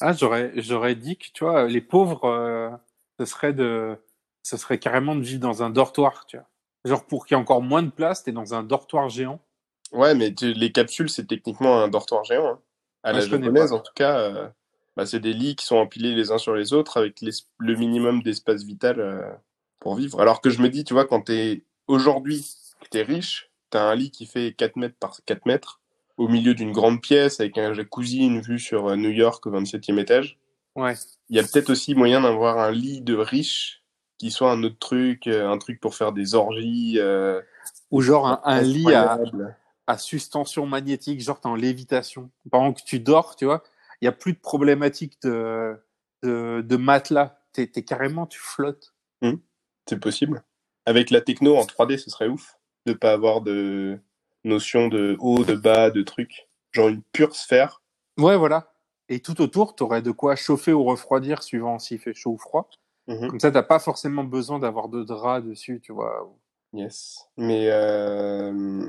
Ah, 0.02 0.14
j'aurais, 0.14 0.52
j'aurais 0.56 0.96
dit 0.96 1.18
que, 1.18 1.26
tu 1.34 1.44
vois, 1.44 1.68
les 1.68 1.82
pauvres, 1.82 2.26
euh, 2.26 2.70
ce 3.20 3.26
serait 3.26 3.54
de, 3.54 3.98
ce 4.44 4.58
serait 4.58 4.80
carrément 4.80 5.16
de 5.16 5.22
vivre 5.22 5.42
dans 5.42 5.64
un 5.64 5.70
dortoir, 5.70 6.26
tu 6.26 6.38
vois. 6.38 6.48
Genre 6.86 7.06
pour 7.06 7.26
qu'il 7.26 7.36
y 7.36 7.38
ait 7.38 7.42
encore 7.42 7.62
moins 7.62 7.84
de 7.84 7.90
place, 7.90 8.24
t'es 8.24 8.32
dans 8.32 8.54
un 8.54 8.64
dortoir 8.64 9.10
géant. 9.10 9.42
Ouais, 9.92 10.14
mais 10.16 10.34
tu- 10.34 10.54
les 10.54 10.72
capsules, 10.72 11.10
c'est 11.10 11.26
techniquement 11.26 11.82
un 11.82 11.88
dortoir 11.88 12.24
géant. 12.24 12.48
hein. 12.48 12.60
À 13.04 13.12
Ouais, 13.12 13.20
la 13.20 13.26
japonaise, 13.28 13.72
en 13.72 13.80
tout 13.80 13.94
cas, 13.96 14.20
euh, 14.20 14.48
bah, 14.96 15.06
c'est 15.06 15.20
des 15.20 15.34
lits 15.34 15.56
qui 15.56 15.66
sont 15.66 15.78
empilés 15.78 16.14
les 16.14 16.32
uns 16.32 16.38
sur 16.38 16.54
les 16.56 16.74
autres 16.74 16.98
avec 16.98 17.22
l'es- 17.22 17.46
le 17.58 17.76
minimum 17.76 18.22
d'espace 18.22 18.64
vital 18.64 19.00
euh, 19.00 19.22
pour 19.80 19.96
vivre. 19.96 20.20
Alors 20.22 20.42
que 20.42 20.50
je 20.50 20.62
me 20.62 20.70
dis, 20.70 20.84
tu 20.84 20.94
vois, 20.94 21.06
quand 21.06 21.22
t'es 21.22 21.64
aujourd'hui, 21.88 22.46
que 22.82 22.88
t'es 22.90 23.02
riche, 23.02 23.52
t'as 23.70 23.84
un 23.84 23.96
lit 23.96 24.12
qui 24.12 24.26
fait 24.26 24.54
4 24.54 24.76
mètres 24.76 24.98
par 25.00 25.18
4 25.26 25.46
mètres, 25.46 25.82
au 26.20 26.28
milieu 26.28 26.54
d'une 26.54 26.74
grande 26.74 27.02
pièce 27.02 27.40
avec 27.40 27.58
un 27.58 27.74
jacuzzi, 27.74 28.26
une 28.26 28.42
vue 28.42 28.60
sur 28.60 28.90
euh, 28.90 28.96
New 28.98 29.10
York 29.10 29.46
au 29.48 29.52
27e 29.52 29.98
étage. 30.00 30.38
Ouais. 30.76 30.94
Il 31.30 31.38
y 31.38 31.40
a 31.40 31.44
peut-être 31.44 31.70
aussi 31.70 31.96
moyen 31.96 32.22
d'avoir 32.22 32.60
un 32.60 32.72
lit 32.72 33.02
de 33.02 33.16
riche 33.16 33.84
qui 34.18 34.30
soit 34.30 34.52
un 34.52 34.62
autre 34.64 34.78
truc, 34.80 35.28
euh, 35.28 35.50
un 35.50 35.58
truc 35.58 35.80
pour 35.80 35.96
faire 35.96 36.12
des 36.12 36.36
orgies. 36.36 36.96
euh, 36.98 37.42
Ou 37.92 38.02
genre 38.02 38.28
un, 38.28 38.42
un 38.44 38.62
lit 38.62 38.94
à, 38.94 39.18
à 39.88 39.98
suspension 39.98 40.66
magnétique, 40.66 41.22
genre 41.22 41.40
t'es 41.40 41.48
en 41.48 41.56
lévitation. 41.56 42.30
Pendant 42.52 42.74
que 42.74 42.82
tu 42.84 43.00
dors, 43.00 43.38
tu 43.38 43.46
vois, 43.46 43.64
il 44.02 44.06
y 44.06 44.08
a 44.10 44.12
plus 44.12 44.34
de 44.34 44.40
problématique 44.40 45.18
de, 45.24 45.76
de, 46.22 46.62
de 46.62 46.76
matelas. 46.76 47.40
T'es, 47.54 47.66
t'es 47.68 47.84
carrément, 47.84 48.28
tu 48.28 48.40
flottes. 48.40 48.94
C'est 49.90 50.00
possible. 50.00 50.44
Avec 50.86 51.12
la 51.12 51.22
techno 51.22 51.56
en 51.56 51.64
3D, 51.64 51.98
ce 51.98 52.10
serait 52.10 52.28
ouf 52.28 52.58
de 52.86 52.94
pas 52.94 53.12
avoir 53.14 53.42
de 53.42 54.00
notion 54.44 54.88
de 54.88 55.16
haut, 55.20 55.44
de 55.44 55.56
bas, 55.56 55.90
de 55.90 56.02
trucs. 56.02 56.48
Genre 56.72 56.90
une 56.90 57.02
pure 57.02 57.36
sphère. 57.36 57.82
Ouais, 58.18 58.38
voilà. 58.38 58.74
Et 59.10 59.22
tout 59.22 59.42
autour, 59.42 59.76
t'aurais 59.76 60.02
de 60.02 60.12
quoi 60.12 60.36
chauffer 60.36 60.72
ou 60.74 60.84
refroidir 60.84 61.42
suivant 61.42 61.80
s'il 61.80 62.00
fait 62.00 62.14
chaud 62.14 62.32
ou 62.32 62.38
froid. 62.38 62.70
Mhm. 63.08 63.30
Comme 63.30 63.40
ça, 63.40 63.52
t'as 63.52 63.64
pas 63.64 63.80
forcément 63.80 64.24
besoin 64.24 64.60
d'avoir 64.60 64.88
de 64.88 65.04
drap 65.04 65.42
dessus, 65.42 65.80
tu 65.82 65.92
vois. 65.92 66.32
Yes. 66.74 67.28
Mais 67.38 67.70
euh, 67.72 68.84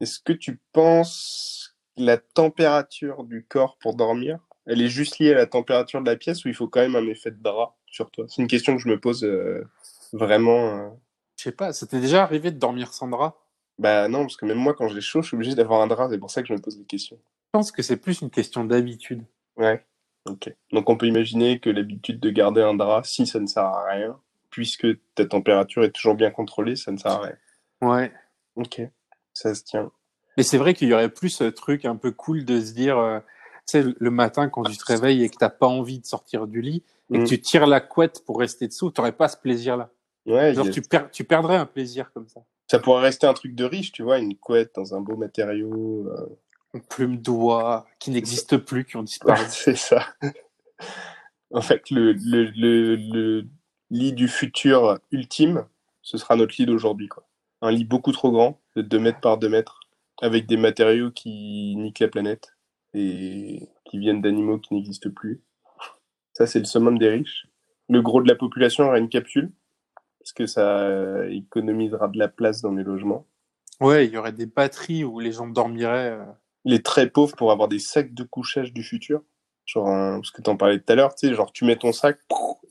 est-ce 0.00 0.20
que 0.20 0.34
tu 0.34 0.60
penses 0.72 1.74
que 1.96 2.02
la 2.02 2.18
température 2.18 3.24
du 3.24 3.46
corps 3.46 3.78
pour 3.80 3.94
dormir, 3.94 4.38
elle 4.66 4.82
est 4.82 4.88
juste 4.88 5.18
liée 5.18 5.32
à 5.32 5.36
la 5.36 5.46
température 5.46 6.00
de 6.02 6.06
la 6.10 6.16
pièce 6.16 6.44
ou 6.44 6.48
il 6.48 6.54
faut 6.54 6.68
quand 6.68 6.80
même 6.80 6.96
un 6.96 7.06
effet 7.06 7.30
de 7.30 7.42
drap 7.42 7.74
sur 7.86 8.10
toi? 8.10 8.26
C'est 8.28 8.42
une 8.42 8.48
question 8.48 8.76
que 8.76 8.82
je 8.82 8.88
me 8.88 9.00
pose 9.00 9.24
euh, 9.24 9.66
vraiment. 10.12 10.76
euh. 10.76 10.88
Je 11.36 11.44
sais 11.44 11.52
pas, 11.52 11.72
ça 11.72 11.86
t'est 11.86 12.00
déjà 12.00 12.22
arrivé 12.22 12.50
de 12.50 12.58
dormir 12.58 12.92
sans 12.92 13.08
drap? 13.08 13.38
Bah 13.82 14.08
non, 14.08 14.20
parce 14.22 14.36
que 14.36 14.46
même 14.46 14.58
moi, 14.58 14.74
quand 14.74 14.88
j'ai 14.88 15.00
chaud, 15.00 15.22
je 15.22 15.26
suis 15.28 15.34
obligé 15.34 15.54
d'avoir 15.54 15.80
un 15.82 15.86
drap. 15.88 16.08
C'est 16.10 16.18
pour 16.18 16.30
ça 16.30 16.40
que 16.42 16.48
je 16.48 16.52
me 16.54 16.60
pose 16.60 16.78
des 16.78 16.84
questions. 16.84 17.18
Je 17.18 17.50
pense 17.58 17.72
que 17.72 17.82
c'est 17.82 17.96
plus 17.96 18.20
une 18.20 18.30
question 18.30 18.64
d'habitude. 18.64 19.24
Ouais. 19.56 19.84
Ok. 20.26 20.54
Donc 20.72 20.88
on 20.88 20.96
peut 20.96 21.06
imaginer 21.06 21.58
que 21.58 21.68
l'habitude 21.68 22.20
de 22.20 22.30
garder 22.30 22.62
un 22.62 22.74
drap, 22.74 23.04
si 23.04 23.26
ça 23.26 23.40
ne 23.40 23.46
sert 23.46 23.64
à 23.64 23.84
rien, 23.90 24.16
puisque 24.50 24.86
ta 25.16 25.26
température 25.26 25.82
est 25.82 25.90
toujours 25.90 26.14
bien 26.14 26.30
contrôlée, 26.30 26.76
ça 26.76 26.92
ne 26.92 26.96
sert 26.96 27.10
à 27.10 27.20
rien. 27.22 27.36
Ouais. 27.80 28.12
Ok. 28.54 28.80
Ça 29.34 29.54
se 29.54 29.64
tient. 29.64 29.90
Mais 30.36 30.44
c'est 30.44 30.58
vrai 30.58 30.74
qu'il 30.74 30.88
y 30.88 30.94
aurait 30.94 31.08
plus 31.10 31.30
ce 31.30 31.44
truc 31.44 31.84
un 31.84 31.96
peu 31.96 32.12
cool 32.12 32.44
de 32.44 32.60
se 32.60 32.72
dire, 32.72 32.98
euh, 32.98 33.18
tu 33.66 33.82
sais, 33.82 33.84
le 33.98 34.10
matin 34.10 34.48
quand 34.48 34.62
tu 34.62 34.76
te 34.76 34.84
réveilles 34.86 35.24
et 35.24 35.28
que 35.28 35.36
t'as 35.36 35.50
pas 35.50 35.66
envie 35.66 35.98
de 35.98 36.06
sortir 36.06 36.46
du 36.46 36.60
lit 36.62 36.84
et 37.10 37.18
Mm. 37.18 37.24
que 37.24 37.28
tu 37.28 37.40
tires 37.40 37.66
la 37.66 37.80
couette 37.80 38.24
pour 38.24 38.38
rester 38.38 38.68
dessous, 38.68 38.90
t'aurais 38.92 39.12
pas 39.12 39.26
ce 39.28 39.36
plaisir-là. 39.36 39.90
Ouais, 40.26 40.54
Genre 40.54 40.66
a- 40.66 40.70
tu, 40.70 40.82
per- 40.82 41.06
tu 41.10 41.24
perdrais 41.24 41.56
un 41.56 41.66
plaisir 41.66 42.12
comme 42.12 42.28
ça. 42.28 42.42
Ça 42.72 42.78
pourrait 42.78 43.02
rester 43.02 43.26
un 43.26 43.34
truc 43.34 43.54
de 43.54 43.66
riche, 43.66 43.92
tu 43.92 44.02
vois, 44.02 44.18
une 44.18 44.34
couette 44.34 44.76
dans 44.76 44.94
un 44.94 45.02
beau 45.02 45.14
matériau. 45.14 46.08
euh, 46.08 46.26
Une 46.72 46.80
plume 46.80 47.18
d'oie 47.18 47.86
qui 47.98 48.10
n'existe 48.10 48.56
plus, 48.56 48.86
qui 48.86 48.96
ont 48.96 49.02
disparu. 49.04 49.42
c'est 49.50 49.76
ça. 49.76 50.06
en 51.52 51.60
fait, 51.60 51.90
le, 51.90 52.14
le, 52.14 52.44
le, 52.56 52.96
le 52.96 53.46
lit 53.90 54.14
du 54.14 54.26
futur 54.26 54.98
ultime, 55.10 55.66
ce 56.00 56.16
sera 56.16 56.34
notre 56.34 56.54
lit 56.58 56.64
d'aujourd'hui, 56.64 57.08
quoi. 57.08 57.28
Un 57.60 57.72
lit 57.72 57.84
beaucoup 57.84 58.10
trop 58.10 58.32
grand, 58.32 58.58
de 58.74 58.80
2 58.80 58.98
mètres 58.98 59.20
par 59.20 59.36
2 59.36 59.50
mètres, 59.50 59.78
avec 60.22 60.46
des 60.46 60.56
matériaux 60.56 61.10
qui 61.10 61.76
niquent 61.76 61.98
la 61.98 62.08
planète 62.08 62.56
et 62.94 63.68
qui 63.84 63.98
viennent 63.98 64.22
d'animaux 64.22 64.58
qui 64.58 64.72
n'existent 64.72 65.10
plus. 65.14 65.42
Ça, 66.32 66.46
c'est 66.46 66.60
le 66.60 66.64
summum 66.64 66.96
des 66.98 67.10
riches. 67.10 67.46
Le 67.90 68.00
gros 68.00 68.22
de 68.22 68.28
la 68.30 68.34
population 68.34 68.84
aura 68.84 68.98
une 68.98 69.10
capsule, 69.10 69.52
parce 70.22 70.32
que 70.32 70.46
ça 70.46 70.78
euh, 70.80 71.28
économisera 71.30 72.08
de 72.08 72.18
la 72.18 72.28
place 72.28 72.62
dans 72.62 72.72
les 72.72 72.84
logements. 72.84 73.26
Ouais, 73.80 74.06
il 74.06 74.12
y 74.12 74.16
aurait 74.16 74.32
des 74.32 74.46
batteries 74.46 75.02
où 75.04 75.18
les 75.18 75.32
gens 75.32 75.48
dormiraient. 75.48 76.12
euh, 76.12 76.24
Les 76.64 76.80
très 76.80 77.10
pauvres 77.10 77.34
pour 77.34 77.50
avoir 77.50 77.68
des 77.68 77.80
sacs 77.80 78.14
de 78.14 78.22
couchage 78.22 78.72
du 78.72 78.84
futur. 78.84 79.22
Genre, 79.64 79.86
parce 79.86 80.30
que 80.30 80.42
t'en 80.42 80.56
parlais 80.56 80.78
tout 80.78 80.92
à 80.92 80.96
l'heure, 80.96 81.14
tu 81.14 81.28
sais, 81.28 81.34
genre 81.34 81.52
tu 81.52 81.64
mets 81.64 81.76
ton 81.76 81.92
sac, 81.92 82.18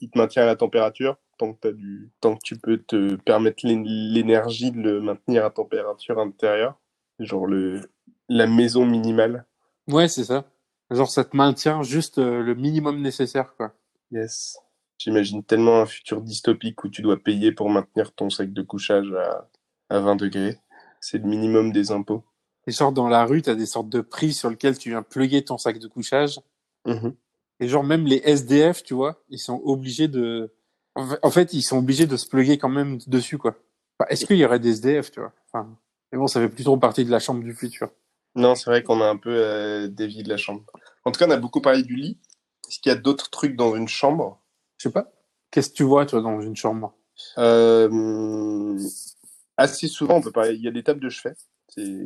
il 0.00 0.10
te 0.10 0.18
maintient 0.18 0.42
à 0.42 0.46
la 0.46 0.56
température, 0.56 1.16
tant 1.38 1.54
que, 1.54 1.68
du... 1.68 2.10
tant 2.20 2.34
que 2.36 2.40
tu 2.42 2.58
peux 2.58 2.78
te 2.78 3.16
permettre 3.16 3.66
l'é- 3.66 3.82
l'énergie 3.84 4.72
de 4.72 4.80
le 4.80 5.00
maintenir 5.00 5.44
à 5.44 5.50
température 5.50 6.18
intérieure. 6.18 6.78
Genre 7.18 7.46
le... 7.46 7.90
la 8.28 8.46
maison 8.46 8.86
minimale. 8.86 9.46
Ouais, 9.88 10.08
c'est 10.08 10.24
ça. 10.24 10.44
Genre, 10.90 11.10
ça 11.10 11.24
te 11.24 11.36
maintient 11.36 11.82
juste 11.82 12.18
euh, 12.18 12.42
le 12.42 12.54
minimum 12.54 13.00
nécessaire, 13.00 13.54
quoi. 13.56 13.72
Yes. 14.10 14.58
J'imagine 15.04 15.42
tellement 15.42 15.80
un 15.80 15.86
futur 15.86 16.20
dystopique 16.20 16.84
où 16.84 16.88
tu 16.88 17.02
dois 17.02 17.16
payer 17.20 17.50
pour 17.50 17.68
maintenir 17.68 18.12
ton 18.14 18.30
sac 18.30 18.52
de 18.52 18.62
couchage 18.62 19.12
à, 19.12 19.48
à 19.88 19.98
20 19.98 20.14
degrés. 20.14 20.60
C'est 21.00 21.18
le 21.18 21.24
minimum 21.28 21.72
des 21.72 21.90
impôts. 21.90 22.22
Et 22.68 22.70
genre, 22.70 22.92
dans 22.92 23.08
la 23.08 23.24
rue, 23.24 23.42
t'as 23.42 23.56
des 23.56 23.66
sortes 23.66 23.88
de 23.88 24.00
prises 24.00 24.38
sur 24.38 24.48
lesquelles 24.48 24.78
tu 24.78 24.90
viens 24.90 25.02
plugger 25.02 25.44
ton 25.44 25.58
sac 25.58 25.80
de 25.80 25.88
couchage. 25.88 26.38
Mhm. 26.86 27.16
Et 27.58 27.66
genre, 27.66 27.82
même 27.82 28.06
les 28.06 28.20
SDF, 28.24 28.84
tu 28.84 28.94
vois, 28.94 29.20
ils 29.28 29.40
sont 29.40 29.60
obligés 29.64 30.06
de... 30.06 30.54
En 30.94 31.08
fait- 31.08 31.18
En 31.22 31.30
fait, 31.32 31.52
ils 31.52 31.62
sont 31.62 31.78
obligés 31.78 32.06
de 32.06 32.16
se 32.16 32.28
plugger 32.28 32.56
quand 32.58 32.68
même 32.68 32.98
dessus, 33.08 33.38
quoi. 33.38 33.56
Enfin, 33.98 34.08
Est-ce 34.08 34.24
qu'il 34.24 34.36
y 34.36 34.44
aurait 34.44 34.60
des 34.60 34.70
SDF, 34.70 35.10
tu 35.10 35.18
vois? 35.18 35.32
Enfin, 35.52 35.76
Mais 36.12 36.18
bon, 36.18 36.28
ça 36.28 36.40
fait 36.40 36.48
plus 36.48 36.62
trop 36.62 36.76
partie 36.76 37.04
de 37.04 37.10
la 37.10 37.18
chambre 37.18 37.42
du 37.42 37.54
futur. 37.54 37.90
Non, 38.36 38.54
c'est 38.54 38.70
vrai 38.70 38.82
qu'on 38.84 39.00
a 39.00 39.06
un 39.08 39.16
peu 39.16 39.30
euh, 39.34 39.88
dévié 39.88 40.22
de 40.22 40.28
la 40.28 40.36
chambre. 40.36 40.62
En 41.04 41.10
tout 41.10 41.18
cas, 41.18 41.26
on 41.26 41.30
a 41.32 41.36
beaucoup 41.38 41.60
parlé 41.60 41.82
du 41.82 41.96
lit. 41.96 42.20
Est-ce 42.68 42.78
qu'il 42.78 42.90
y 42.90 42.94
a 42.94 42.98
d'autres 42.98 43.30
trucs 43.30 43.56
dans 43.56 43.74
une 43.74 43.88
chambre? 43.88 44.38
Je 44.82 44.88
sais 44.88 44.92
pas. 44.92 45.12
Qu'est-ce 45.52 45.70
que 45.70 45.76
tu 45.76 45.84
vois, 45.84 46.06
toi, 46.06 46.20
dans 46.20 46.40
une 46.40 46.56
chambre? 46.56 46.92
Euh, 47.38 48.76
assez 49.56 49.86
souvent, 49.86 50.16
on 50.16 50.20
peut 50.20 50.32
parler. 50.32 50.54
Il 50.54 50.60
y 50.60 50.66
a 50.66 50.72
des 50.72 50.82
tables 50.82 50.98
de 50.98 51.08
chevet. 51.08 51.36
C'est 51.68 52.04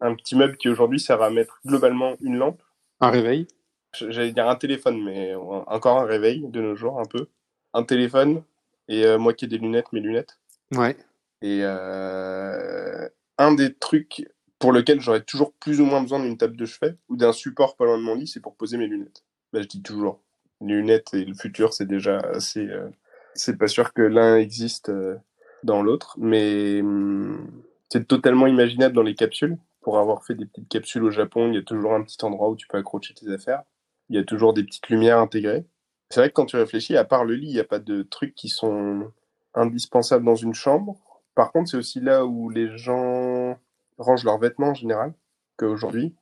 un 0.00 0.16
petit 0.16 0.34
meuble 0.34 0.56
qui 0.56 0.68
aujourd'hui 0.68 0.98
sert 0.98 1.22
à 1.22 1.30
mettre 1.30 1.60
globalement 1.64 2.16
une 2.20 2.36
lampe. 2.36 2.60
Un 2.98 3.10
réveil? 3.10 3.46
J'allais 3.94 4.32
dire 4.32 4.48
un 4.48 4.56
téléphone, 4.56 5.04
mais 5.04 5.36
encore 5.36 5.98
un 5.98 6.04
réveil 6.04 6.44
de 6.48 6.60
nos 6.60 6.74
jours, 6.74 6.98
un 6.98 7.04
peu. 7.04 7.28
Un 7.74 7.84
téléphone 7.84 8.42
et 8.88 9.06
euh, 9.06 9.16
moi 9.16 9.32
qui 9.32 9.44
ai 9.44 9.48
des 9.48 9.58
lunettes, 9.58 9.92
mes 9.92 10.00
lunettes. 10.00 10.40
Ouais. 10.74 10.96
Et 11.42 11.60
euh, 11.62 13.08
un 13.38 13.54
des 13.54 13.72
trucs 13.72 14.28
pour 14.58 14.72
lequel 14.72 15.00
j'aurais 15.00 15.22
toujours 15.22 15.52
plus 15.52 15.80
ou 15.80 15.84
moins 15.84 16.02
besoin 16.02 16.18
d'une 16.18 16.36
table 16.36 16.56
de 16.56 16.66
chevet 16.66 16.96
ou 17.08 17.14
d'un 17.14 17.32
support 17.32 17.76
pas 17.76 17.84
loin 17.84 17.98
de 17.98 18.02
mon 18.02 18.16
lit, 18.16 18.26
c'est 18.26 18.40
pour 18.40 18.56
poser 18.56 18.78
mes 18.78 18.88
lunettes. 18.88 19.22
Bah, 19.52 19.62
je 19.62 19.68
dis 19.68 19.80
toujours. 19.80 20.20
Lunettes 20.60 21.14
et 21.14 21.24
le 21.24 21.34
futur, 21.34 21.72
c'est 21.72 21.86
déjà 21.86 22.18
assez. 22.18 22.66
euh, 22.66 22.88
c'est 23.34 23.56
pas 23.58 23.68
sûr 23.68 23.92
que 23.92 24.02
l'un 24.02 24.36
existe 24.36 24.88
euh, 24.90 25.16
dans 25.62 25.82
l'autre, 25.82 26.16
mais 26.18 26.80
hum, 26.82 27.50
c'est 27.88 28.06
totalement 28.06 28.46
imaginable 28.46 28.94
dans 28.94 29.02
les 29.02 29.14
capsules. 29.14 29.56
Pour 29.80 29.98
avoir 29.98 30.24
fait 30.24 30.34
des 30.34 30.44
petites 30.46 30.68
capsules 30.68 31.04
au 31.04 31.10
Japon, 31.10 31.48
il 31.48 31.54
y 31.54 31.58
a 31.58 31.62
toujours 31.62 31.94
un 31.94 32.02
petit 32.02 32.22
endroit 32.24 32.50
où 32.50 32.56
tu 32.56 32.66
peux 32.66 32.76
accrocher 32.78 33.14
tes 33.14 33.30
affaires. 33.32 33.62
Il 34.10 34.16
y 34.16 34.18
a 34.18 34.24
toujours 34.24 34.52
des 34.52 34.64
petites 34.64 34.88
lumières 34.90 35.18
intégrées. 35.18 35.64
C'est 36.10 36.20
vrai 36.20 36.28
que 36.28 36.34
quand 36.34 36.46
tu 36.46 36.56
réfléchis, 36.56 36.96
à 36.96 37.04
part 37.04 37.24
le 37.24 37.34
lit, 37.34 37.48
il 37.48 37.54
n'y 37.54 37.60
a 37.60 37.64
pas 37.64 37.78
de 37.78 38.02
trucs 38.02 38.34
qui 38.34 38.48
sont 38.48 39.10
indispensables 39.54 40.24
dans 40.24 40.34
une 40.34 40.54
chambre. 40.54 40.98
Par 41.34 41.52
contre, 41.52 41.70
c'est 41.70 41.76
aussi 41.76 42.00
là 42.00 42.26
où 42.26 42.50
les 42.50 42.76
gens 42.76 43.56
rangent 43.96 44.24
leurs 44.24 44.38
vêtements 44.38 44.70
en 44.70 44.74
général, 44.74 45.14
qu'aujourd'hui. 45.56 46.14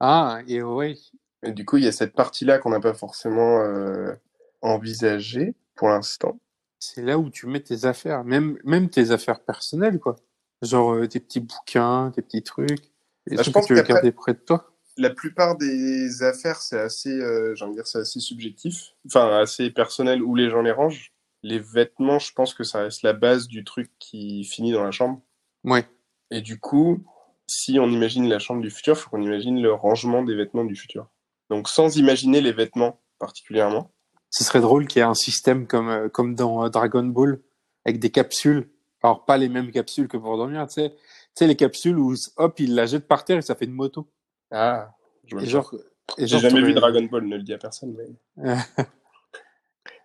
Ah, 0.00 0.40
et 0.46 0.62
ouais. 0.62 0.96
Et 1.42 1.52
du 1.52 1.64
coup, 1.64 1.76
il 1.76 1.84
y 1.84 1.88
a 1.88 1.92
cette 1.92 2.14
partie-là 2.14 2.58
qu'on 2.58 2.70
n'a 2.70 2.80
pas 2.80 2.94
forcément 2.94 3.60
euh, 3.60 4.12
envisagée 4.60 5.54
pour 5.74 5.88
l'instant. 5.88 6.38
C'est 6.80 7.02
là 7.02 7.18
où 7.18 7.30
tu 7.30 7.46
mets 7.46 7.60
tes 7.60 7.84
affaires, 7.84 8.24
même, 8.24 8.58
même 8.64 8.88
tes 8.88 9.10
affaires 9.10 9.40
personnelles, 9.40 9.98
quoi. 9.98 10.16
Genre 10.62 10.94
euh, 10.94 11.06
tes 11.06 11.20
petits 11.20 11.40
bouquins, 11.40 12.10
tes 12.14 12.22
petits 12.22 12.42
trucs. 12.42 12.92
Les 13.26 13.36
Bah, 13.36 13.42
je 13.42 13.50
pense 13.50 13.66
que 13.66 13.74
tu 13.74 13.80
veux 13.80 13.82
garder 13.82 14.12
près 14.12 14.34
de 14.34 14.38
toi. 14.38 14.72
La 14.96 15.10
plupart 15.10 15.56
des 15.56 16.22
affaires, 16.24 16.60
c'est 16.60 16.78
assez, 16.78 17.12
euh, 17.12 17.54
j'ai 17.54 17.64
envie 17.64 17.74
de 17.74 17.78
dire, 17.78 17.86
c'est 17.86 18.00
assez 18.00 18.18
subjectif, 18.18 18.94
enfin 19.06 19.38
assez 19.38 19.70
personnel 19.70 20.22
où 20.22 20.34
les 20.34 20.50
gens 20.50 20.62
les 20.62 20.72
rangent. 20.72 21.12
Les 21.44 21.60
vêtements, 21.60 22.18
je 22.18 22.32
pense 22.32 22.52
que 22.52 22.64
ça 22.64 22.80
reste 22.80 23.02
la 23.02 23.12
base 23.12 23.46
du 23.46 23.62
truc 23.62 23.92
qui 24.00 24.42
finit 24.42 24.72
dans 24.72 24.82
la 24.82 24.90
chambre. 24.90 25.22
Ouais. 25.62 25.86
Et 26.32 26.40
du 26.40 26.58
coup, 26.58 27.04
si 27.46 27.78
on 27.78 27.88
imagine 27.88 28.28
la 28.28 28.40
chambre 28.40 28.60
du 28.60 28.70
futur, 28.70 28.94
il 28.94 29.00
faut 29.00 29.10
qu'on 29.10 29.22
imagine 29.22 29.62
le 29.62 29.72
rangement 29.72 30.24
des 30.24 30.34
vêtements 30.34 30.64
du 30.64 30.74
futur. 30.74 31.08
Donc 31.50 31.68
sans 31.68 31.96
imaginer 31.96 32.40
les 32.40 32.52
vêtements 32.52 33.00
particulièrement. 33.18 33.90
Ce 34.30 34.44
serait 34.44 34.60
drôle 34.60 34.86
qu'il 34.86 35.00
y 35.00 35.02
ait 35.02 35.08
un 35.08 35.14
système 35.14 35.66
comme, 35.66 35.88
euh, 35.88 36.08
comme 36.08 36.34
dans 36.34 36.64
euh, 36.64 36.68
Dragon 36.68 37.04
Ball, 37.04 37.40
avec 37.84 37.98
des 37.98 38.10
capsules. 38.10 38.70
Alors, 39.02 39.24
pas 39.24 39.38
les 39.38 39.48
mêmes 39.48 39.70
capsules 39.70 40.08
que 40.08 40.16
pour 40.16 40.36
dormir, 40.36 40.66
tu 40.66 40.74
sais. 40.74 40.90
Tu 40.90 40.96
sais, 41.34 41.46
les 41.46 41.56
capsules 41.56 41.98
où, 41.98 42.14
hop, 42.36 42.60
il 42.60 42.74
la 42.74 42.86
jette 42.86 43.06
par 43.06 43.24
terre 43.24 43.38
et 43.38 43.42
ça 43.42 43.54
fait 43.54 43.64
une 43.64 43.72
moto. 43.72 44.08
Ah, 44.50 44.90
je 45.24 45.34
vois 45.34 45.44
Et 45.44 45.46
genre, 45.46 45.74
et 46.18 46.26
J'ai 46.26 46.38
genre, 46.38 46.40
jamais 46.40 46.62
vu 46.62 46.74
Dragon 46.74 47.02
Ball, 47.04 47.24
ne 47.24 47.36
le 47.36 47.42
dis 47.42 47.54
à 47.54 47.58
personne. 47.58 47.96
Mais... 48.36 48.56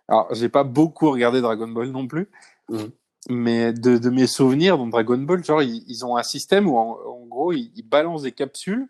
Alors, 0.08 0.32
j'ai 0.34 0.48
pas 0.48 0.64
beaucoup 0.64 1.10
regardé 1.10 1.40
Dragon 1.40 1.68
Ball 1.68 1.88
non 1.88 2.06
plus. 2.06 2.30
Mhm. 2.68 2.90
Mais 3.30 3.72
de, 3.72 3.96
de 3.96 4.10
mes 4.10 4.26
souvenirs 4.26 4.76
dans 4.76 4.86
Dragon 4.86 5.18
Ball, 5.18 5.42
genre, 5.42 5.62
ils, 5.62 5.82
ils 5.88 6.04
ont 6.04 6.16
un 6.16 6.22
système 6.22 6.68
où, 6.68 6.76
en, 6.76 6.98
en 7.06 7.26
gros, 7.26 7.52
ils, 7.52 7.72
ils 7.74 7.86
balancent 7.86 8.22
des 8.22 8.32
capsules 8.32 8.88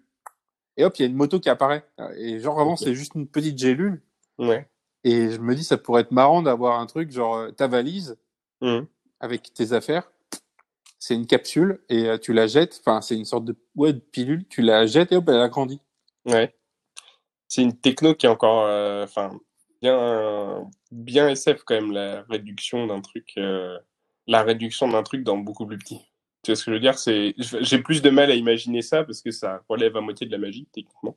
et 0.76 0.85
hop, 0.85 0.97
il 0.99 1.02
y 1.02 1.04
a 1.04 1.09
une 1.09 1.14
moto 1.16 1.40
qui 1.40 1.49
apparaît. 1.49 1.85
Et 2.16 2.40
genre, 2.40 2.59
Ok. 2.59 2.78
c'est 2.78 2.95
juste 2.95 3.14
une 3.14 3.26
petite 3.28 3.59
gélule. 3.59 4.02
Ouais. 4.38 4.69
Et 5.04 5.31
je 5.31 5.38
me 5.38 5.54
dis, 5.54 5.64
ça 5.64 5.76
pourrait 5.78 6.02
être 6.02 6.11
marrant 6.12 6.43
d'avoir 6.43 6.81
un 6.81 6.87
truc, 6.87 7.11
genre, 7.11 7.37
euh, 7.37 7.50
ta 7.50 7.66
valise 7.69 8.16
Mhm. 8.61 8.87
avec 9.21 9.52
tes 9.52 9.73
affaires, 9.73 10.11
c'est 10.99 11.14
une 11.14 11.26
capsule 11.26 11.81
et 11.90 12.07
euh, 12.09 12.19
tu 12.19 12.33
la 12.33 12.47
jettes. 12.47 12.81
Enfin, 12.81 13.00
c'est 13.02 13.16
une 13.16 13.26
sorte 13.26 13.45
de, 13.45 13.54
ouais, 13.76 13.93
de 13.93 13.99
pilule. 13.99 14.47
Tu 14.49 14.62
la 14.62 14.87
jettes 14.87 15.12
et 15.12 15.16
hop, 15.16 15.28
elle 15.28 15.40
agrandit. 15.40 15.81
Ouais. 16.25 16.54
C'est 17.49 17.62
une 17.62 17.78
techno 17.78 18.14
qui 18.14 18.26
est 18.26 18.28
encore, 18.31 18.64
euh, 18.66 19.04
enfin, 19.04 19.38
bien, 19.83 20.66
bien 20.90 21.28
SF 21.28 21.62
quand 21.64 21.75
même, 21.75 21.93
la 21.93 22.23
réduction 22.23 22.87
d'un 22.87 23.00
truc, 23.02 23.35
euh, 23.37 23.78
la 24.26 24.43
réduction 24.43 24.88
d'un 24.88 25.02
truc 25.02 25.23
dans 25.25 25.37
beaucoup 25.37 25.66
plus 25.66 25.76
petit. 25.78 26.00
Tu 26.45 26.51
vois 26.51 26.57
ce 26.57 26.65
que 26.65 26.71
je 26.71 26.75
veux 26.77 26.81
dire? 26.81 26.99
C'est, 26.99 27.35
j'ai 27.39 27.79
plus 27.79 28.03
de 28.03 28.11
mal 28.11 28.31
à 28.31 28.35
imaginer 28.35 28.83
ça 28.83 29.03
parce 29.05 29.23
que 29.23 29.31
ça 29.31 29.65
relève 29.69 29.97
à 29.97 30.01
moitié 30.01 30.27
de 30.27 30.33
la 30.33 30.39
magie, 30.39 30.67
techniquement. 30.73 31.17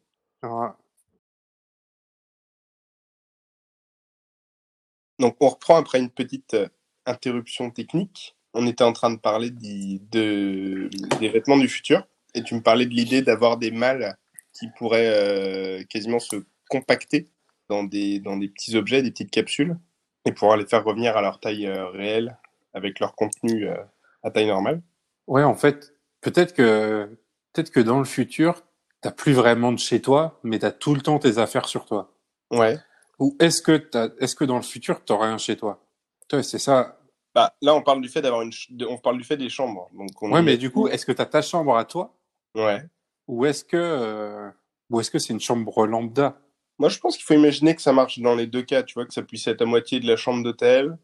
Donc, 5.20 5.36
on 5.42 5.50
reprend 5.50 5.78
après 5.78 6.00
une 6.00 6.10
petite 6.10 6.54
euh, 6.54 6.68
interruption 7.06 7.72
technique. 7.72 8.36
On 8.54 8.66
était 8.68 8.84
en 8.84 8.94
train 8.94 9.12
de 9.12 9.20
parler 9.20 9.52
de, 9.52 10.90
des 11.20 11.30
vêtements 11.30 11.58
du 11.58 11.68
futur 11.68 12.08
et 12.34 12.44
tu 12.44 12.56
me 12.56 12.62
parlais 12.62 12.86
de 12.86 12.94
l'idée 12.94 13.22
d'avoir 13.22 13.58
des 13.58 13.72
mâles 13.72 14.18
qui 14.54 14.68
pourraient 14.78 15.80
euh, 15.80 15.84
quasiment 15.86 16.20
se 16.20 16.38
compacter 16.70 17.30
dans 17.70 17.84
des, 17.84 18.20
dans 18.20 18.38
des 18.38 18.48
petits 18.50 18.76
objets, 18.76 19.02
des 19.02 19.12
petites 19.12 19.32
capsules 19.32 19.78
et 20.26 20.32
pouvoir 20.32 20.58
les 20.58 20.66
faire 20.66 20.84
revenir 20.84 21.18
à 21.18 21.22
leur 21.22 21.40
taille 21.40 21.68
euh, 21.68 21.88
réelle 21.90 22.38
avec 22.74 23.00
leur 23.00 23.16
contenu 23.16 23.68
euh, 23.68 23.76
à 24.24 24.32
taille 24.32 24.48
normale. 24.48 24.82
Ouais, 25.28 25.44
en 25.44 25.56
fait, 25.56 25.94
peut-être 26.22 26.54
que, 26.54 27.18
peut-être 27.54 27.72
que 27.72 27.80
dans 27.80 28.00
le 28.00 28.06
futur, 28.06 28.64
t'as 29.02 29.12
plus 29.12 29.34
vraiment 29.34 29.72
de 29.72 29.80
chez 29.80 30.02
toi, 30.02 30.40
mais 30.44 30.60
t'as 30.60 30.72
tout 30.72 30.96
le 30.96 31.02
temps 31.02 31.20
tes 31.20 31.38
affaires 31.38 31.68
sur 31.68 31.86
toi. 31.86 32.14
Ouais. 32.52 32.78
Ou 33.20 33.36
est-ce 33.40 33.62
que 33.62 33.78
t'as, 33.78 34.10
est-ce 34.20 34.36
que 34.36 34.46
dans 34.46 34.56
le 34.58 34.62
futur, 34.62 35.04
t'auras 35.04 35.28
rien 35.28 35.38
chez 35.38 35.58
toi? 35.58 35.84
Toi, 36.28 36.44
c'est 36.44 36.60
ça. 36.60 37.00
Bah, 37.36 37.54
là, 37.62 37.76
on 37.76 37.82
parle 37.84 38.02
du 38.02 38.10
fait 38.10 38.22
d'avoir 38.22 38.42
une, 38.42 38.52
ch- 38.52 38.70
on 38.88 38.98
parle 38.98 39.18
du 39.18 39.24
fait 39.24 39.38
des 39.38 39.50
chambres. 39.50 39.90
Donc, 39.94 40.10
on 40.22 40.32
Ouais, 40.32 40.42
mais 40.42 40.58
du 40.58 40.72
coup, 40.72 40.88
est-ce 40.88 41.06
que 41.06 41.12
t'as 41.12 41.26
ta 41.26 41.42
chambre 41.42 41.76
à 41.78 41.86
toi? 41.86 42.14
ouais. 42.56 42.84
Ou 43.28 43.46
est-ce 43.46 43.64
que, 43.66 43.76
euh, 43.78 44.50
ou 44.90 45.00
est-ce 45.02 45.12
que 45.12 45.20
c'est 45.20 45.34
une 45.34 45.40
chambre 45.42 45.86
lambda? 45.86 46.40
Moi, 46.80 46.90
je 46.90 46.98
pense 47.00 47.18
qu'il 47.18 47.26
faut 47.26 47.34
imaginer 47.34 47.76
que 47.76 47.82
ça 47.82 47.92
marche 47.92 48.20
dans 48.20 48.36
les 48.36 48.48
deux 48.48 48.62
cas, 48.62 48.84
tu 48.84 48.94
vois, 48.94 49.06
que 49.06 49.14
ça 49.14 49.22
puisse 49.24 49.48
être 49.48 49.62
à 49.62 49.66
moitié 49.66 50.00
de 50.00 50.08
la 50.08 50.16
chambre 50.16 50.44
d'hôtel 50.44 50.98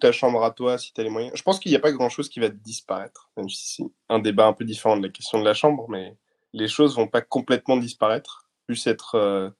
ta 0.00 0.12
chambre 0.12 0.44
à 0.44 0.50
toi 0.50 0.78
si 0.78 0.92
tu 0.92 1.00
as 1.00 1.04
les 1.04 1.10
moyens. 1.10 1.32
Je 1.36 1.42
pense 1.42 1.58
qu'il 1.58 1.70
n'y 1.70 1.76
a 1.76 1.80
pas 1.80 1.92
grand-chose 1.92 2.28
qui 2.28 2.40
va 2.40 2.48
disparaître, 2.48 3.30
même 3.36 3.48
si 3.48 3.76
c'est 3.76 3.90
un 4.08 4.18
débat 4.18 4.46
un 4.46 4.52
peu 4.52 4.64
différent 4.64 4.96
de 4.96 5.06
la 5.06 5.12
question 5.12 5.38
de 5.38 5.44
la 5.44 5.54
chambre, 5.54 5.86
mais 5.88 6.16
les 6.52 6.68
choses 6.68 6.96
vont 6.96 7.06
pas 7.06 7.20
complètement 7.20 7.76
disparaître, 7.76 8.48
plus 8.66 8.86
être 8.86 9.14
euh, 9.14 9.50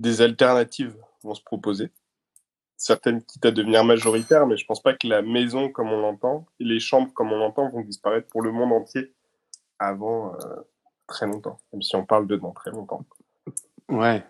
des 0.00 0.20
alternatives 0.22 0.96
vont 1.22 1.34
se 1.34 1.42
proposer. 1.42 1.90
certaines 2.76 3.22
quitte 3.22 3.46
à 3.46 3.50
devenir 3.50 3.84
majoritaires, 3.84 4.46
mais 4.46 4.56
je 4.56 4.66
pense 4.66 4.82
pas 4.82 4.94
que 4.94 5.06
la 5.06 5.22
maison 5.22 5.70
comme 5.70 5.92
on 5.92 6.00
l'entend 6.00 6.46
et 6.58 6.64
les 6.64 6.80
chambres 6.80 7.12
comme 7.12 7.32
on 7.32 7.38
l'entend 7.38 7.70
vont 7.70 7.82
disparaître 7.82 8.28
pour 8.28 8.42
le 8.42 8.50
monde 8.50 8.72
entier 8.72 9.12
avant 9.78 10.34
euh, 10.34 10.56
très 11.06 11.26
longtemps, 11.26 11.58
même 11.72 11.82
si 11.82 11.94
on 11.96 12.04
parle 12.04 12.26
de 12.26 12.36
dans 12.36 12.52
très 12.52 12.70
longtemps. 12.70 13.04
Ouais. 13.88 14.24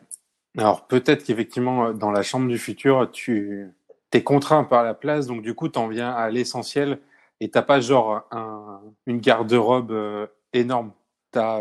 Alors 0.58 0.86
peut-être 0.86 1.24
qu'effectivement, 1.24 1.92
dans 1.92 2.10
la 2.10 2.22
chambre 2.22 2.48
du 2.48 2.58
futur, 2.58 3.10
tu 3.10 3.72
es 4.18 4.22
contraint 4.22 4.64
par 4.64 4.82
la 4.82 4.94
place, 4.94 5.26
donc 5.26 5.42
du 5.42 5.54
coup, 5.54 5.68
tu 5.68 5.78
en 5.78 5.88
viens 5.88 6.10
à 6.10 6.30
l'essentiel 6.30 7.00
et 7.40 7.50
t'as 7.50 7.62
pas 7.62 7.80
genre 7.80 8.22
un, 8.30 8.80
une 9.06 9.18
garde-robe 9.18 9.92
euh, 9.92 10.26
énorme. 10.52 10.92
Tu 11.32 11.38
as 11.38 11.60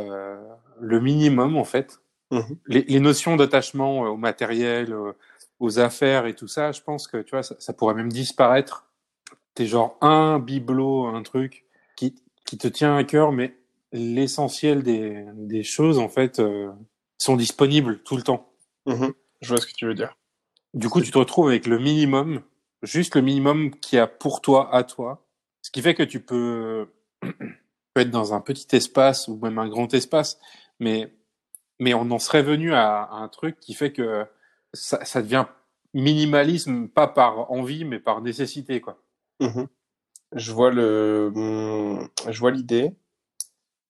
le 0.80 1.00
minimum 1.00 1.58
en 1.58 1.64
fait. 1.64 2.00
Mhm. 2.32 2.58
Les, 2.68 2.82
les 2.84 3.00
notions 3.00 3.36
d'attachement 3.36 4.02
au 4.02 4.18
matériel, 4.18 4.96
aux 5.60 5.80
affaires 5.80 6.26
et 6.26 6.34
tout 6.34 6.48
ça, 6.48 6.72
je 6.72 6.82
pense 6.82 7.08
que 7.08 7.18
tu 7.18 7.32
vois, 7.32 7.44
ça, 7.44 7.56
ça 7.60 7.72
pourrait 7.72 7.94
même 7.94 8.12
disparaître. 8.12 8.88
T'es 9.54 9.68
genre 9.68 9.98
un 10.02 10.40
bibelot, 10.40 11.06
un 11.06 11.22
truc 11.24 11.66
qui, 11.96 12.16
qui 12.46 12.58
te 12.58 12.68
tient 12.68 12.96
à 12.98 13.04
cœur, 13.04 13.32
mais 13.32 13.56
l'essentiel 13.92 14.82
des, 14.82 15.26
des 15.34 15.64
choses, 15.64 16.00
en 16.00 16.10
fait, 16.10 16.40
euh, 16.40 16.72
sont 17.18 17.36
disponibles 17.36 18.02
tout 18.04 18.16
le 18.16 18.24
temps. 18.24 18.50
Mhm. 18.88 19.14
Je 19.42 19.50
vois 19.50 19.58
ce 19.62 19.68
que 19.68 19.74
tu 19.74 19.86
veux 19.86 19.94
dire. 19.94 20.18
Du 20.74 20.90
coup, 20.90 21.02
tu 21.02 21.12
te 21.12 21.18
retrouves 21.18 21.50
avec 21.50 21.68
le 21.68 21.80
minimum, 21.80 22.42
juste 22.82 23.16
le 23.16 23.22
minimum 23.22 23.72
qu'il 23.72 23.98
y 23.98 24.00
a 24.00 24.08
pour 24.08 24.42
toi, 24.42 24.74
à 24.74 24.84
toi. 24.84 25.26
Ce 25.62 25.70
qui 25.70 25.82
fait 25.82 25.96
que 25.96 26.04
tu 26.04 26.22
peux, 26.22 26.88
être 27.96 28.10
dans 28.10 28.34
un 28.34 28.42
petit 28.42 28.76
espace 28.76 29.28
ou 29.28 29.38
même 29.38 29.60
un 29.60 29.68
grand 29.68 29.94
espace, 29.94 30.40
mais, 30.80 31.14
mais 31.80 31.94
on 31.94 32.10
en 32.12 32.20
serait 32.20 32.42
venu 32.42 32.74
à, 32.74 33.10
un 33.12 33.28
truc 33.28 33.60
qui 33.60 33.74
fait 33.74 33.92
que 33.92 34.26
ça, 34.74 35.22
devient 35.22 35.46
minimalisme, 35.94 36.88
pas 36.88 37.08
par 37.08 37.52
envie, 37.52 37.84
mais 37.84 38.00
par 38.00 38.22
nécessité, 38.22 38.80
quoi. 38.80 38.98
Mhm. 39.42 39.68
Je 40.34 40.54
vois 40.54 40.72
le, 40.72 41.34
je 42.30 42.40
vois 42.40 42.52
l'idée. 42.52 42.96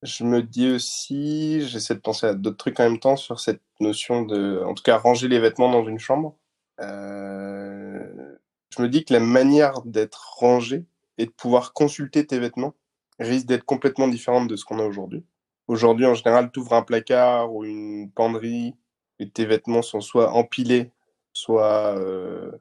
Je 0.01 0.23
me 0.23 0.41
dis 0.41 0.71
aussi, 0.71 1.61
j'essaie 1.67 1.93
de 1.93 1.99
penser 1.99 2.25
à 2.25 2.33
d'autres 2.33 2.57
trucs 2.57 2.79
en 2.79 2.83
même 2.89 2.99
temps 2.99 3.15
sur 3.15 3.39
cette 3.39 3.61
notion 3.79 4.23
de, 4.23 4.63
en 4.65 4.73
tout 4.73 4.81
cas, 4.81 4.97
ranger 4.97 5.27
les 5.27 5.39
vêtements 5.39 5.71
dans 5.71 5.85
une 5.85 5.99
chambre. 5.99 6.35
Euh, 6.81 8.35
je 8.69 8.81
me 8.81 8.87
dis 8.87 9.05
que 9.05 9.13
la 9.13 9.19
manière 9.19 9.81
d'être 9.83 10.35
rangé 10.37 10.85
et 11.17 11.25
de 11.25 11.31
pouvoir 11.31 11.73
consulter 11.73 12.25
tes 12.25 12.39
vêtements 12.39 12.73
risque 13.19 13.45
d'être 13.45 13.65
complètement 13.65 14.07
différente 14.07 14.47
de 14.47 14.55
ce 14.55 14.65
qu'on 14.65 14.79
a 14.79 14.85
aujourd'hui. 14.85 15.23
Aujourd'hui, 15.67 16.05
en 16.05 16.15
général, 16.15 16.51
tu 16.51 16.59
ouvres 16.59 16.73
un 16.73 16.81
placard 16.81 17.53
ou 17.53 17.63
une 17.63 18.11
penderie 18.11 18.75
et 19.19 19.29
tes 19.29 19.45
vêtements 19.45 19.81
sont 19.81 20.01
soit 20.01 20.31
empilés, 20.31 20.91
soit 21.33 21.95
euh, 21.97 22.51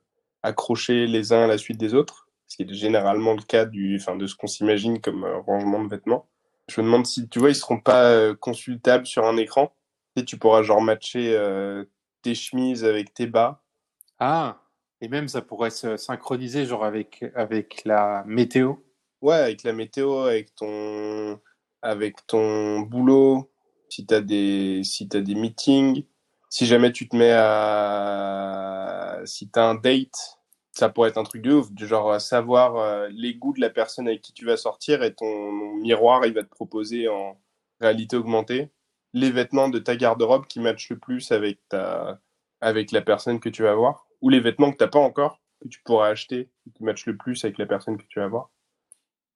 accrochés 0.43 1.07
les 1.07 1.33
uns 1.33 1.45
à 1.45 1.47
la 1.47 1.59
suite 1.59 1.79
des 1.79 1.95
autres, 1.95 2.29
ce 2.47 2.57
qui 2.57 2.63
est 2.65 2.75
généralement 2.75 3.35
le 3.35 3.43
cas 3.43 3.65
de 3.65 4.27
ce 4.27 4.37
qu'on 4.37 4.47
s'imagine 4.47 5.01
comme 5.01 5.25
euh, 5.25 5.39
rangement 5.39 5.83
de 5.83 5.89
vêtements. 5.89 6.27
Je 6.69 6.81
me 6.81 6.87
demande 6.87 7.07
si, 7.07 7.29
tu 7.29 7.39
vois, 7.39 7.49
ils 7.49 7.55
seront 7.55 7.81
pas 7.81 8.33
consultables 8.37 9.07
sur 9.07 9.25
un 9.25 9.37
écran. 9.37 9.73
Et 10.15 10.25
tu 10.25 10.39
pourras 10.39 10.63
genre 10.63 10.81
matcher 10.81 11.37
tes 12.23 12.35
chemises 12.37 12.85
avec 12.85 13.13
tes 13.13 13.27
bas. 13.27 13.61
Ah, 14.21 14.61
et 15.01 15.09
même 15.09 15.29
ça 15.29 15.41
pourrait 15.41 15.71
se 15.71 15.97
synchroniser 15.97 16.67
genre 16.67 16.85
avec, 16.85 17.25
avec 17.35 17.83
la 17.87 18.23
météo? 18.27 18.75
Ouais, 19.23 19.37
avec 19.37 19.63
la 19.65 19.73
météo, 19.73 20.21
avec 20.21 20.55
ton, 20.55 21.41
avec 21.83 22.27
ton 22.27 22.81
boulot, 22.81 23.51
si 23.89 24.07
tu 24.07 24.15
as 24.15 24.21
des, 24.21 24.83
si 24.85 25.09
t'as 25.09 25.21
des 25.21 25.35
meetings, 25.35 26.05
si 26.51 26.67
jamais 26.67 26.93
tu 26.93 27.09
te 27.09 27.17
mets 27.17 27.33
à, 27.33 29.21
si 29.25 29.49
t'as 29.49 29.65
un 29.65 29.75
date, 29.75 30.39
ça 30.73 30.91
pourrait 30.91 31.11
être 31.11 31.19
un 31.19 31.25
truc 31.25 31.43
de 31.43 31.55
ouf, 31.55 31.73
du 31.73 31.87
genre 31.87 32.21
savoir 32.21 32.77
euh, 32.77 33.09
les 33.11 33.35
goûts 33.35 33.55
de 33.55 33.61
la 33.61 33.71
personne 33.71 34.07
avec 34.07 34.21
qui 34.23 34.33
tu 34.35 34.45
vas 34.45 34.57
sortir 34.57 35.03
et 35.03 35.15
ton 35.15 35.53
miroir, 35.77 36.27
il 36.27 36.35
va 36.35 36.43
te 36.43 36.49
proposer 36.49 37.09
en 37.09 37.41
réalité 37.81 38.17
augmentée 38.17 38.71
les 39.13 39.31
vêtements 39.31 39.69
de 39.69 39.79
ta 39.79 39.97
garde-robe 39.97 40.47
qui 40.47 40.61
matchent 40.61 40.91
le 40.91 40.99
plus 40.99 41.33
avec 41.33 41.59
ta, 41.69 42.21
avec 42.61 42.93
la 42.93 43.01
personne 43.03 43.41
que 43.41 43.49
tu 43.49 43.63
vas 43.63 43.75
voir, 43.75 44.07
ou 44.21 44.29
les 44.29 44.41
vêtements 44.41 44.71
que 44.73 44.77
t'as 44.77 44.89
pas 44.89 44.99
encore, 44.99 45.41
que 45.61 45.69
tu 45.69 45.81
pourras 45.83 46.09
acheter, 46.09 46.49
qui 46.75 46.85
matchent 46.85 47.07
le 47.07 47.17
plus 47.17 47.45
avec 47.45 47.59
la 47.59 47.67
personne 47.67 47.97
que 47.97 48.05
tu 48.09 48.21
vas 48.21 48.29
voir. 48.29 48.51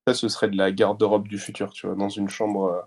Ça, 0.07 0.15
ce 0.15 0.29
serait 0.29 0.49
de 0.49 0.57
la 0.57 0.71
garde-robe 0.73 1.29
du 1.29 1.39
futur, 1.39 1.73
tu 1.73 1.87
vois, 1.87 1.97
dans 1.97 2.09
une 2.09 2.29
chambre. 2.29 2.65
Euh, 2.65 2.81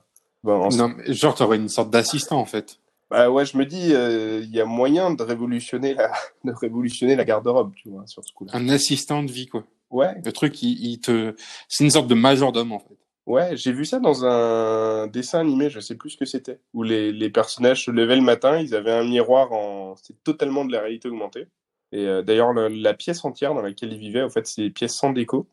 bon, 0.43 0.69
non, 0.69 0.89
mais 0.89 1.13
genre, 1.13 1.36
t'aurais 1.36 1.57
une 1.57 1.69
sorte 1.69 1.89
d'assistant, 1.89 2.39
en 2.39 2.45
fait. 2.45 2.79
Bah 3.10 3.29
ouais, 3.29 3.45
je 3.45 3.57
me 3.57 3.65
dis, 3.65 3.88
il 3.88 3.95
euh, 3.95 4.41
y 4.49 4.60
a 4.60 4.65
moyen 4.65 5.12
de 5.12 5.23
révolutionner 5.23 5.93
la, 5.93 6.12
de 6.43 6.51
révolutionner 6.51 7.15
la 7.15 7.25
garde-robe, 7.25 7.73
tu 7.75 7.89
vois, 7.89 8.05
sur 8.05 8.23
ce 8.23 8.33
coup-là. 8.33 8.51
Un 8.55 8.69
assistant 8.69 9.23
de 9.23 9.31
vie, 9.31 9.47
quoi. 9.47 9.63
Ouais. 9.89 10.13
Le 10.23 10.31
truc, 10.33 10.62
il, 10.62 10.86
il 10.86 10.99
te, 10.99 11.33
c'est 11.69 11.83
une 11.83 11.89
sorte 11.89 12.07
de 12.07 12.15
majordome, 12.15 12.73
en 12.73 12.79
fait. 12.79 12.97
Ouais, 13.25 13.57
j'ai 13.57 13.73
vu 13.73 13.83
ça 13.83 13.99
dans 13.99 14.23
un 14.23 15.07
dessin 15.07 15.41
animé, 15.41 15.69
je 15.69 15.81
sais 15.81 15.95
plus 15.95 16.12
ce 16.12 16.17
que 16.17 16.23
c'était, 16.23 16.62
où 16.73 16.83
les, 16.83 17.12
les 17.12 17.29
personnages 17.29 17.83
se 17.83 17.91
levaient 17.91 18.15
le 18.15 18.21
matin, 18.21 18.57
ils 18.57 18.73
avaient 18.73 18.93
un 18.93 19.03
miroir 19.03 19.51
en, 19.51 19.95
c'est 20.01 20.23
totalement 20.23 20.63
de 20.63 20.71
la 20.71 20.79
réalité 20.79 21.10
augmentée. 21.10 21.47
Et 21.91 22.06
euh, 22.06 22.21
d'ailleurs, 22.21 22.54
la, 22.54 22.93
pièce 22.93 23.23
entière 23.23 23.54
dans 23.54 23.62
laquelle 23.62 23.93
ils 23.93 24.00
vivaient, 24.00 24.23
en 24.23 24.30
fait, 24.30 24.47
c'est 24.47 24.63
des 24.63 24.69
pièces 24.69 24.95
sans 24.95 25.12
déco. 25.12 25.47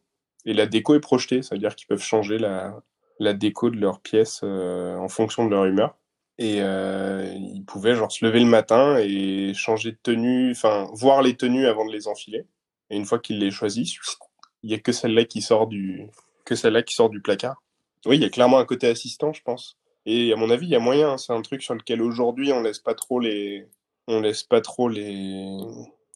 Et 0.44 0.53
la 0.53 0.66
déco 0.66 0.94
est 0.94 1.01
projetée, 1.01 1.42
ça 1.42 1.55
veut 1.55 1.61
dire 1.61 1.75
qu'ils 1.75 1.87
peuvent 1.87 2.03
changer 2.03 2.38
la, 2.38 2.83
déco 3.35 3.70
de 3.70 3.77
leur 3.77 4.01
pièce 4.01 4.40
euh, 4.42 4.97
en 4.97 5.09
fonction 5.09 5.44
de 5.44 5.51
leur 5.51 5.64
humeur. 5.64 5.97
Et 6.37 6.57
euh, 6.61 7.33
ils 7.37 7.64
pouvaient 7.64 7.94
genre 7.94 8.11
se 8.11 8.25
lever 8.25 8.40
le 8.40 8.47
matin 8.47 8.99
et 8.99 9.55
changer 9.55 9.92
de 9.92 9.99
tenue, 10.03 10.51
enfin 10.51 10.88
voir 10.92 11.23
les 11.23 11.37
tenues 11.37 11.66
avant 11.66 11.87
de 11.87 11.92
les 11.92 12.09
enfiler. 12.09 12.44
Et 12.90 12.97
une 12.97 13.05
fois 13.05 13.20
qu'ils 13.20 13.38
les 13.38 13.53
choisissent, 13.53 13.97
il 14.64 14.70
y 14.70 14.75
a 14.75 14.79
que 14.79 14.92
celle-là 14.92 15.25
qui 15.25 15.42
sort 15.42 15.68
du 15.68 16.09
que 16.44 16.57
celle-là 16.57 16.83
qui 16.83 16.94
sort 16.94 17.09
du 17.09 17.23
placard. 17.23 17.62
Oui, 18.05 18.16
il 18.16 18.23
y 18.23 18.27
a 18.27 18.31
clairement 18.31 18.59
un 18.59 18.64
côté 18.64 18.88
assistant, 18.88 19.33
je 19.33 19.42
pense. 19.42 19.79
Et 20.07 20.33
à 20.33 20.37
mon 20.37 20.51
avis, 20.51 20.66
il 20.66 20.70
y 20.70 20.77
a 20.77 20.81
moyen. 20.81 21.12
Hein. 21.12 21.18
C'est 21.18 21.33
un 21.33 21.40
truc 21.40 21.62
sur 21.62 21.75
lequel 21.75 22.03
aujourd'hui 22.03 22.53
on 22.53 22.61
laisse 22.61 22.81
pas 22.81 22.94
trop 22.94 23.20
les, 23.20 23.66
on 24.09 24.20
laisse 24.20 24.42
pas 24.42 24.61
trop 24.61 24.88
les, 24.88 25.57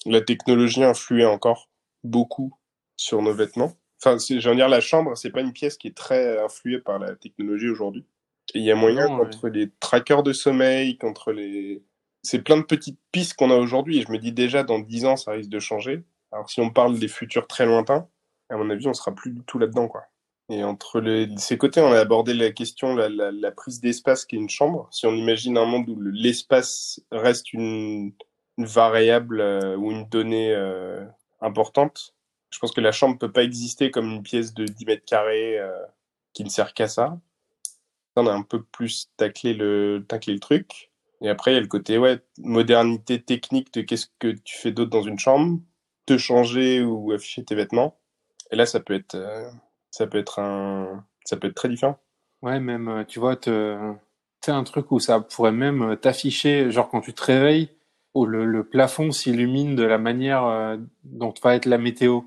la 0.06 0.20
technologie 0.20 0.84
influer 0.84 1.24
encore 1.24 1.68
beaucoup 2.04 2.54
sur 2.96 3.22
nos 3.22 3.34
vêtements. 3.34 3.72
Enfin, 4.00 4.16
j'ai 4.18 4.54
dire 4.54 4.68
la 4.68 4.80
chambre, 4.80 5.16
c'est 5.16 5.30
pas 5.30 5.40
une 5.40 5.52
pièce 5.52 5.76
qui 5.76 5.88
est 5.88 5.96
très 5.96 6.38
influée 6.42 6.78
par 6.78 6.98
la 6.98 7.16
technologie 7.16 7.68
aujourd'hui. 7.68 8.06
Et 8.54 8.60
il 8.60 8.64
y 8.64 8.70
a 8.70 8.76
moyen 8.76 9.08
non, 9.08 9.18
contre 9.18 9.44
ouais. 9.44 9.50
les 9.50 9.70
trackers 9.80 10.22
de 10.22 10.32
sommeil, 10.32 10.96
contre 10.98 11.32
les, 11.32 11.82
c'est 12.22 12.42
plein 12.42 12.56
de 12.56 12.62
petites 12.62 13.00
pistes 13.12 13.34
qu'on 13.34 13.50
a 13.50 13.56
aujourd'hui. 13.56 13.98
Et 13.98 14.02
je 14.02 14.12
me 14.12 14.18
dis 14.18 14.32
déjà 14.32 14.62
dans 14.62 14.78
dix 14.78 15.04
ans, 15.04 15.16
ça 15.16 15.32
risque 15.32 15.50
de 15.50 15.58
changer. 15.58 16.04
Alors 16.30 16.48
si 16.48 16.60
on 16.60 16.70
parle 16.70 16.98
des 16.98 17.08
futurs 17.08 17.46
très 17.46 17.66
lointains, 17.66 18.08
à 18.50 18.56
mon 18.56 18.70
avis, 18.70 18.86
on 18.86 18.94
sera 18.94 19.14
plus 19.14 19.32
du 19.32 19.42
tout 19.42 19.58
là-dedans, 19.58 19.88
quoi. 19.88 20.04
Et 20.50 20.64
entre 20.64 21.00
les, 21.00 21.28
ces 21.36 21.58
côtés, 21.58 21.82
on 21.82 21.92
a 21.92 21.98
abordé 21.98 22.32
la 22.32 22.50
question, 22.50 22.94
la, 22.94 23.10
la, 23.10 23.30
la 23.30 23.50
prise 23.50 23.80
d'espace 23.80 24.24
qui 24.24 24.36
est 24.36 24.38
une 24.38 24.48
chambre. 24.48 24.88
Si 24.90 25.06
on 25.06 25.12
imagine 25.12 25.58
un 25.58 25.66
monde 25.66 25.90
où 25.90 26.00
l'espace 26.00 27.02
reste 27.10 27.52
une, 27.52 28.12
une 28.58 28.66
variable 28.66 29.40
euh, 29.40 29.76
ou 29.76 29.90
une 29.92 30.06
donnée 30.08 30.52
euh, 30.52 31.04
importante, 31.40 32.14
je 32.50 32.58
pense 32.58 32.72
que 32.72 32.80
la 32.80 32.92
chambre 32.92 33.16
peut 33.18 33.32
pas 33.32 33.44
exister 33.44 33.90
comme 33.90 34.10
une 34.10 34.22
pièce 34.22 34.52
de 34.52 34.64
10 34.64 34.84
mètres 34.84 35.04
carrés 35.06 35.58
euh, 35.58 35.70
qui 36.34 36.44
ne 36.44 36.48
sert 36.48 36.74
qu'à 36.74 36.88
ça. 36.88 37.18
On 38.16 38.26
a 38.26 38.32
un 38.32 38.42
peu 38.42 38.62
plus 38.62 39.10
taclé 39.16 39.54
le, 39.54 40.04
taclé 40.06 40.32
le 40.34 40.40
truc. 40.40 40.90
Et 41.20 41.28
après, 41.28 41.52
il 41.52 41.54
y 41.54 41.58
a 41.58 41.60
le 41.60 41.68
côté, 41.68 41.98
ouais, 41.98 42.20
modernité 42.38 43.22
technique 43.22 43.72
de 43.74 43.82
qu'est-ce 43.82 44.06
que 44.18 44.28
tu 44.28 44.58
fais 44.58 44.72
d'autre 44.72 44.90
dans 44.90 45.02
une 45.02 45.18
chambre, 45.18 45.60
te 46.06 46.18
changer 46.18 46.82
ou 46.82 47.12
afficher 47.12 47.44
tes 47.44 47.54
vêtements. 47.54 47.96
Et 48.50 48.56
là, 48.56 48.66
ça 48.66 48.80
peut 48.80 48.94
être, 48.94 49.16
ça 49.90 50.06
peut 50.06 50.18
être 50.18 50.40
un, 50.40 51.04
ça 51.24 51.36
peut 51.36 51.48
être 51.48 51.54
très 51.54 51.68
différent. 51.68 51.98
Ouais, 52.42 52.60
même, 52.60 53.04
tu 53.08 53.20
vois, 53.20 53.36
te, 53.36 53.94
t'as 54.40 54.54
un 54.54 54.64
truc 54.64 54.90
où 54.90 55.00
ça 55.00 55.20
pourrait 55.20 55.52
même 55.52 55.96
t'afficher, 56.00 56.70
genre 56.70 56.88
quand 56.88 57.00
tu 57.00 57.12
te 57.12 57.22
réveilles, 57.22 57.70
où 58.18 58.26
le, 58.26 58.44
le 58.44 58.64
plafond 58.64 59.10
s'illumine 59.12 59.76
de 59.76 59.84
la 59.84 59.98
manière 59.98 60.44
euh, 60.44 60.76
dont 61.04 61.32
va 61.42 61.54
être 61.54 61.66
la 61.66 61.78
météo. 61.78 62.20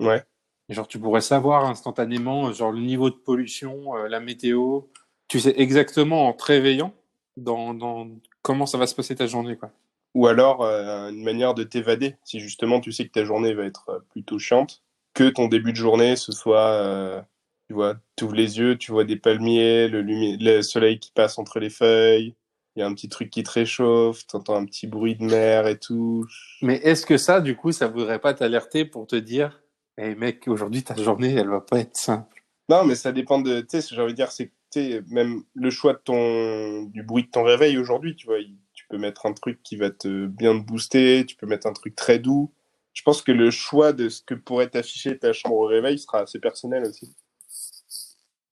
Ouais. 0.00 0.22
Et 0.68 0.74
genre, 0.74 0.86
tu 0.86 0.98
pourrais 0.98 1.22
savoir 1.22 1.64
instantanément, 1.64 2.52
genre, 2.52 2.72
le 2.72 2.80
niveau 2.80 3.10
de 3.10 3.16
pollution, 3.16 3.96
euh, 3.96 4.08
la 4.08 4.20
météo. 4.20 4.82
Tu 5.28 5.40
sais 5.40 5.54
exactement 5.56 6.28
en 6.28 6.32
te 6.32 6.44
réveillant 6.44 6.92
dans, 7.36 7.74
dans 7.74 8.08
comment 8.42 8.66
ça 8.66 8.78
va 8.78 8.86
se 8.86 8.94
passer 8.94 9.14
ta 9.14 9.26
journée, 9.26 9.56
quoi. 9.56 9.70
Ou 10.14 10.26
alors, 10.26 10.62
euh, 10.62 11.10
une 11.10 11.22
manière 11.22 11.54
de 11.54 11.64
t'évader. 11.64 12.16
Si 12.24 12.40
justement 12.40 12.80
tu 12.80 12.92
sais 12.92 13.06
que 13.06 13.12
ta 13.12 13.24
journée 13.24 13.54
va 13.54 13.64
être 13.64 13.88
euh, 13.90 13.98
plutôt 14.10 14.38
chiante, 14.38 14.82
que 15.14 15.28
ton 15.28 15.48
début 15.48 15.72
de 15.72 15.76
journée, 15.76 16.16
ce 16.16 16.32
soit, 16.32 16.70
euh, 16.70 17.20
tu 17.68 17.74
vois, 17.74 17.96
tu 18.16 18.24
ouvres 18.24 18.34
les 18.34 18.58
yeux, 18.58 18.76
tu 18.78 18.90
vois 18.90 19.04
des 19.04 19.16
palmiers, 19.16 19.88
le, 19.88 20.02
le 20.02 20.62
soleil 20.62 20.98
qui 20.98 21.12
passe 21.12 21.38
entre 21.38 21.60
les 21.60 21.70
feuilles, 21.70 22.34
il 22.78 22.82
y 22.82 22.84
a 22.84 22.86
un 22.86 22.94
petit 22.94 23.08
truc 23.08 23.30
qui 23.30 23.42
te 23.42 23.50
réchauffe, 23.50 24.24
t'entends 24.28 24.54
un 24.54 24.64
petit 24.64 24.86
bruit 24.86 25.16
de 25.16 25.24
mer 25.24 25.66
et 25.66 25.76
tout. 25.76 26.24
Mais 26.62 26.76
est-ce 26.76 27.04
que 27.04 27.16
ça, 27.16 27.40
du 27.40 27.56
coup, 27.56 27.72
ça 27.72 27.88
voudrait 27.88 28.20
pas 28.20 28.34
t'alerter 28.34 28.84
pour 28.84 29.08
te 29.08 29.16
dire, 29.16 29.60
hé 29.96 30.10
hey 30.10 30.14
mec, 30.14 30.46
aujourd'hui 30.46 30.84
ta 30.84 30.94
journée, 30.94 31.34
elle 31.34 31.48
va 31.48 31.60
pas 31.60 31.80
être 31.80 31.96
simple 31.96 32.44
Non, 32.68 32.84
mais 32.84 32.94
ça 32.94 33.10
dépend 33.10 33.40
de, 33.40 33.62
tu 33.62 33.80
sais, 33.80 33.88
j'ai 33.92 34.00
envie 34.00 34.12
de 34.12 34.16
dire, 34.16 34.30
c'est 34.30 34.52
même 35.08 35.42
le 35.54 35.70
choix 35.70 35.94
de 35.94 35.98
ton, 35.98 36.84
du 36.84 37.02
bruit 37.02 37.24
de 37.24 37.30
ton 37.30 37.42
réveil 37.42 37.78
aujourd'hui, 37.78 38.14
tu 38.14 38.26
vois, 38.26 38.38
tu 38.74 38.86
peux 38.88 38.98
mettre 38.98 39.26
un 39.26 39.32
truc 39.32 39.60
qui 39.64 39.74
va 39.74 39.90
te 39.90 40.26
bien 40.26 40.56
te 40.56 40.64
booster, 40.64 41.26
tu 41.26 41.34
peux 41.34 41.46
mettre 41.46 41.66
un 41.66 41.72
truc 41.72 41.96
très 41.96 42.20
doux. 42.20 42.52
je 42.92 43.02
pense 43.02 43.22
que 43.22 43.32
le 43.32 43.50
choix 43.50 43.92
de 43.92 44.08
ce 44.08 44.22
que 44.22 44.34
pourrait 44.34 44.68
t'afficher 44.68 45.18
ta 45.18 45.32
chambre 45.32 45.56
au 45.56 45.66
réveil 45.66 45.98
sera 45.98 46.20
assez 46.20 46.38
personnel 46.38 46.84
aussi. 46.84 47.12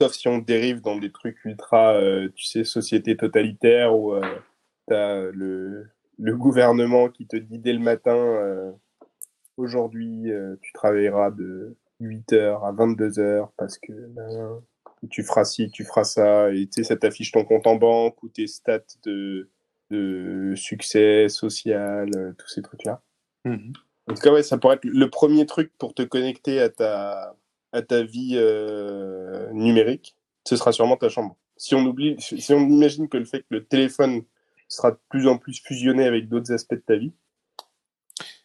Sauf 0.00 0.12
si 0.12 0.28
on 0.28 0.38
dérive 0.38 0.80
dans 0.82 0.98
des 0.98 1.10
trucs 1.10 1.44
ultra, 1.44 1.94
euh, 1.94 2.28
tu 2.34 2.44
sais, 2.44 2.64
société 2.64 3.16
totalitaire 3.16 3.96
où 3.96 4.12
euh, 4.12 4.20
t'as 4.86 5.30
le, 5.30 5.88
le 6.18 6.36
gouvernement 6.36 7.08
qui 7.08 7.26
te 7.26 7.36
dit 7.36 7.58
dès 7.58 7.72
le 7.72 7.78
matin, 7.78 8.16
euh, 8.16 8.72
aujourd'hui, 9.56 10.30
euh, 10.30 10.56
tu 10.62 10.72
travailleras 10.72 11.30
de 11.30 11.76
8h 12.00 12.66
à 12.66 12.72
22h 12.72 13.50
parce 13.56 13.78
que 13.78 13.92
euh, 13.92 14.58
tu 15.10 15.22
feras 15.22 15.44
ci, 15.44 15.70
tu 15.70 15.84
feras 15.84 16.04
ça, 16.04 16.50
et 16.52 16.66
tu 16.66 16.82
sais, 16.82 16.84
ça 16.84 16.96
t'affiche 16.96 17.32
ton 17.32 17.44
compte 17.44 17.66
en 17.66 17.76
banque 17.76 18.22
ou 18.22 18.28
tes 18.28 18.46
stats 18.46 18.80
de, 19.04 19.48
de 19.90 20.54
succès 20.56 21.28
social, 21.28 22.34
tous 22.38 22.48
ces 22.48 22.62
trucs-là. 22.62 23.02
Mhm. 23.44 23.72
En 24.08 24.14
tout 24.14 24.20
cas, 24.20 24.32
ouais, 24.32 24.42
ça 24.42 24.56
pourrait 24.56 24.76
être 24.76 24.84
le 24.84 25.10
premier 25.10 25.46
truc 25.46 25.72
pour 25.78 25.92
te 25.94 26.02
connecter 26.02 26.60
à 26.60 26.68
ta, 26.68 27.36
à 27.76 27.82
ta 27.82 28.02
vie 28.02 28.32
euh, 28.34 29.50
numérique. 29.52 30.16
Ce 30.44 30.56
sera 30.56 30.72
sûrement 30.72 30.96
ta 30.96 31.08
chambre. 31.08 31.36
Si 31.56 31.74
on 31.74 31.84
oublie, 31.86 32.16
si 32.18 32.52
on 32.52 32.60
imagine 32.60 33.08
que 33.08 33.16
le 33.16 33.24
fait 33.24 33.40
que 33.40 33.46
le 33.50 33.64
téléphone 33.64 34.22
sera 34.68 34.90
de 34.92 34.98
plus 35.08 35.26
en 35.28 35.38
plus 35.38 35.60
fusionné 35.62 36.04
avec 36.06 36.28
d'autres 36.28 36.52
aspects 36.52 36.74
de 36.74 36.82
ta 36.86 36.96
vie, 36.96 37.12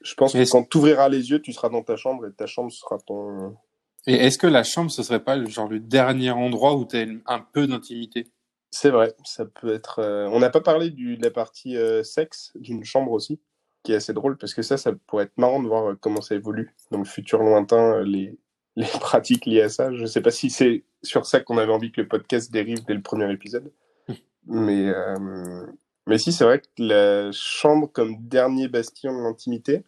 je 0.04 0.13
pense 0.15 0.34
que 0.34 0.50
quand 0.52 0.67
tu 0.70 0.78
ouvriras 0.78 1.10
les 1.10 1.30
yeux, 1.30 1.41
tu 1.41 1.54
seras 1.54 1.70
dans 1.70 1.84
ta 1.84 1.96
chambre 1.96 2.26
et 2.28 2.32
ta 2.34 2.48
chambre 2.48 2.72
sera 2.72 2.98
ton. 3.00 3.56
Et 4.08 4.13
est-ce 4.15 4.38
que 4.38 4.48
la 4.48 4.63
chambre, 4.63 4.89
ce 4.89 5.04
serait 5.04 5.24
pas 5.24 5.36
le- 5.36 5.48
genre 5.48 5.67
le 5.70 5.80
dernier 5.80 6.32
endroit 6.32 6.76
où 6.76 6.86
tu 6.86 6.98
as 6.98 7.06
un 7.34 7.39
peu 7.54 7.67
d'intimité? 7.67 8.28
C'est 8.72 8.89
vrai, 8.89 9.13
ça 9.26 9.46
peut 9.46 9.74
être. 9.74 10.00
euh, 10.00 10.28
On 10.32 10.39
n'a 10.39 10.50
pas 10.50 10.62
parlé 10.62 10.89
du, 10.89 11.17
de 11.17 11.24
la 11.24 11.30
partie 11.32 11.78
euh, 11.78 12.04
sexe 12.04 12.52
d'une 12.56 12.84
chambre 12.84 13.12
aussi, 13.12 13.39
qui 13.84 13.91
est 13.91 13.96
assez 13.96 14.13
drôle 14.13 14.38
parce 14.38 14.54
que 14.56 14.62
ça, 14.63 14.78
ça 14.78 14.94
pourrait 15.08 15.26
être 15.26 15.38
marrant 15.38 15.62
de 15.62 15.67
voir 15.67 15.96
comment 16.00 16.22
ça 16.22 16.36
évolue 16.36 16.74
dans 16.89 16.98
le 17.00 17.04
futur 17.06 17.39
lointain, 17.44 18.02
les, 18.04 18.38
les 18.76 18.86
pratiques 19.00 19.46
liées 19.46 19.62
à 19.62 19.70
ça. 19.70 19.94
Je 19.94 20.06
sais 20.06 20.22
pas 20.22 20.32
si 20.32 20.50
c'est 20.50 20.84
sur 21.04 21.26
ça 21.26 21.40
qu'on 21.40 21.58
avait 21.58 21.72
envie 21.72 21.92
que 21.92 22.02
le 22.02 22.08
podcast 22.08 22.52
dérive 22.52 22.86
dès 22.86 22.94
le 22.94 23.02
premier 23.02 23.32
épisode, 23.32 23.72
mais 24.46 24.90
euh, 24.90 25.66
mais 26.08 26.18
si 26.18 26.32
c'est 26.32 26.44
vrai 26.44 26.60
que 26.60 26.68
la 26.78 27.32
chambre 27.32 27.88
comme 27.92 28.18
dernier 28.28 28.68
bastion 28.68 29.24
d'intimité, 29.24 29.84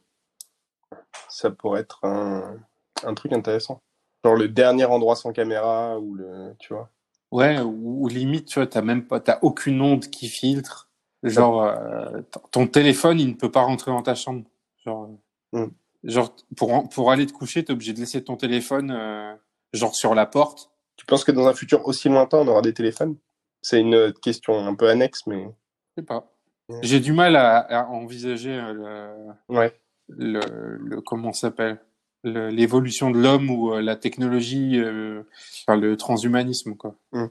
ça 1.30 1.52
pourrait 1.52 1.82
être 1.82 2.04
un, 2.04 2.58
un 3.04 3.14
truc 3.14 3.34
intéressant. 3.34 3.82
Genre 4.24 4.36
le 4.36 4.48
dernier 4.48 4.86
endroit 4.86 5.16
sans 5.16 5.34
caméra 5.34 6.00
ou 6.00 6.16
le, 6.16 6.56
tu 6.60 6.74
vois. 6.74 6.90
Ouais, 7.32 7.60
ou, 7.60 8.04
ou 8.04 8.08
limite, 8.08 8.48
tu 8.48 8.60
vois, 8.60 8.68
t'as 8.68 8.84
même 8.84 9.06
pas, 9.08 9.20
t'as 9.20 9.40
aucune 9.42 9.82
onde 9.82 10.06
qui 10.06 10.28
filtre. 10.28 10.90
Genre, 11.24 11.64
euh, 11.64 12.22
ton 12.52 12.68
téléphone, 12.68 13.20
il 13.20 13.30
ne 13.30 13.34
peut 13.34 13.50
pas 13.50 13.62
rentrer 13.62 13.92
dans 13.92 14.04
ta 14.04 14.14
chambre. 14.14 14.44
Genre, 14.86 15.06
euh, 15.06 15.16
Mm. 15.54 15.68
Genre 16.04 16.36
pour, 16.58 16.90
pour 16.90 17.12
aller 17.12 17.26
te 17.26 17.34
coucher, 17.34 17.64
t'es 17.64 17.74
obligé 17.74 17.94
de 17.94 18.00
laisser 18.00 18.24
ton 18.24 18.36
téléphone, 18.38 18.92
euh, 18.92 19.34
genre 19.74 19.96
sur 19.96 20.16
la 20.16 20.26
porte. 20.26 20.72
Tu 20.96 21.06
penses 21.06 21.24
que 21.24 21.32
dans 21.32 21.48
un 21.48 21.54
futur 21.54 21.88
aussi 21.88 22.10
lointain, 22.10 22.40
on 22.40 22.48
aura 22.48 22.62
des 22.62 22.74
téléphones? 22.74 23.18
C'est 23.62 23.80
une 23.80 24.14
question 24.14 24.66
un 24.66 24.76
peu 24.76 24.90
annexe, 24.90 25.26
mais 25.28 25.44
Je 25.44 26.02
sais 26.02 26.06
pas. 26.06 26.32
Ouais. 26.70 26.80
J'ai 26.84 27.00
du 27.00 27.14
mal 27.14 27.36
à, 27.36 27.58
à 27.60 27.86
envisager 27.88 28.54
euh, 28.54 29.32
ouais. 29.50 29.74
le, 30.10 30.40
le, 30.40 30.78
le 30.78 31.02
comment 31.02 31.34
s'appelle? 31.34 31.80
Le- 32.24 32.50
l'évolution 32.50 33.12
de 33.12 33.20
l'homme 33.20 33.50
ou 33.50 33.74
euh, 33.74 33.82
la 33.82 33.96
technologie, 33.98 34.80
euh, 34.80 35.24
enfin 35.68 35.78
le 35.78 35.98
transhumanisme 35.98 36.76
quoi. 36.76 36.96
Mm. 37.12 37.26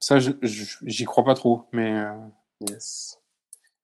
Ça, 0.00 0.18
j'y 0.20 1.04
crois 1.04 1.24
pas 1.24 1.34
trop, 1.34 1.64
mais 1.72 1.92
euh, 1.92 2.12
Yes. 2.68 3.20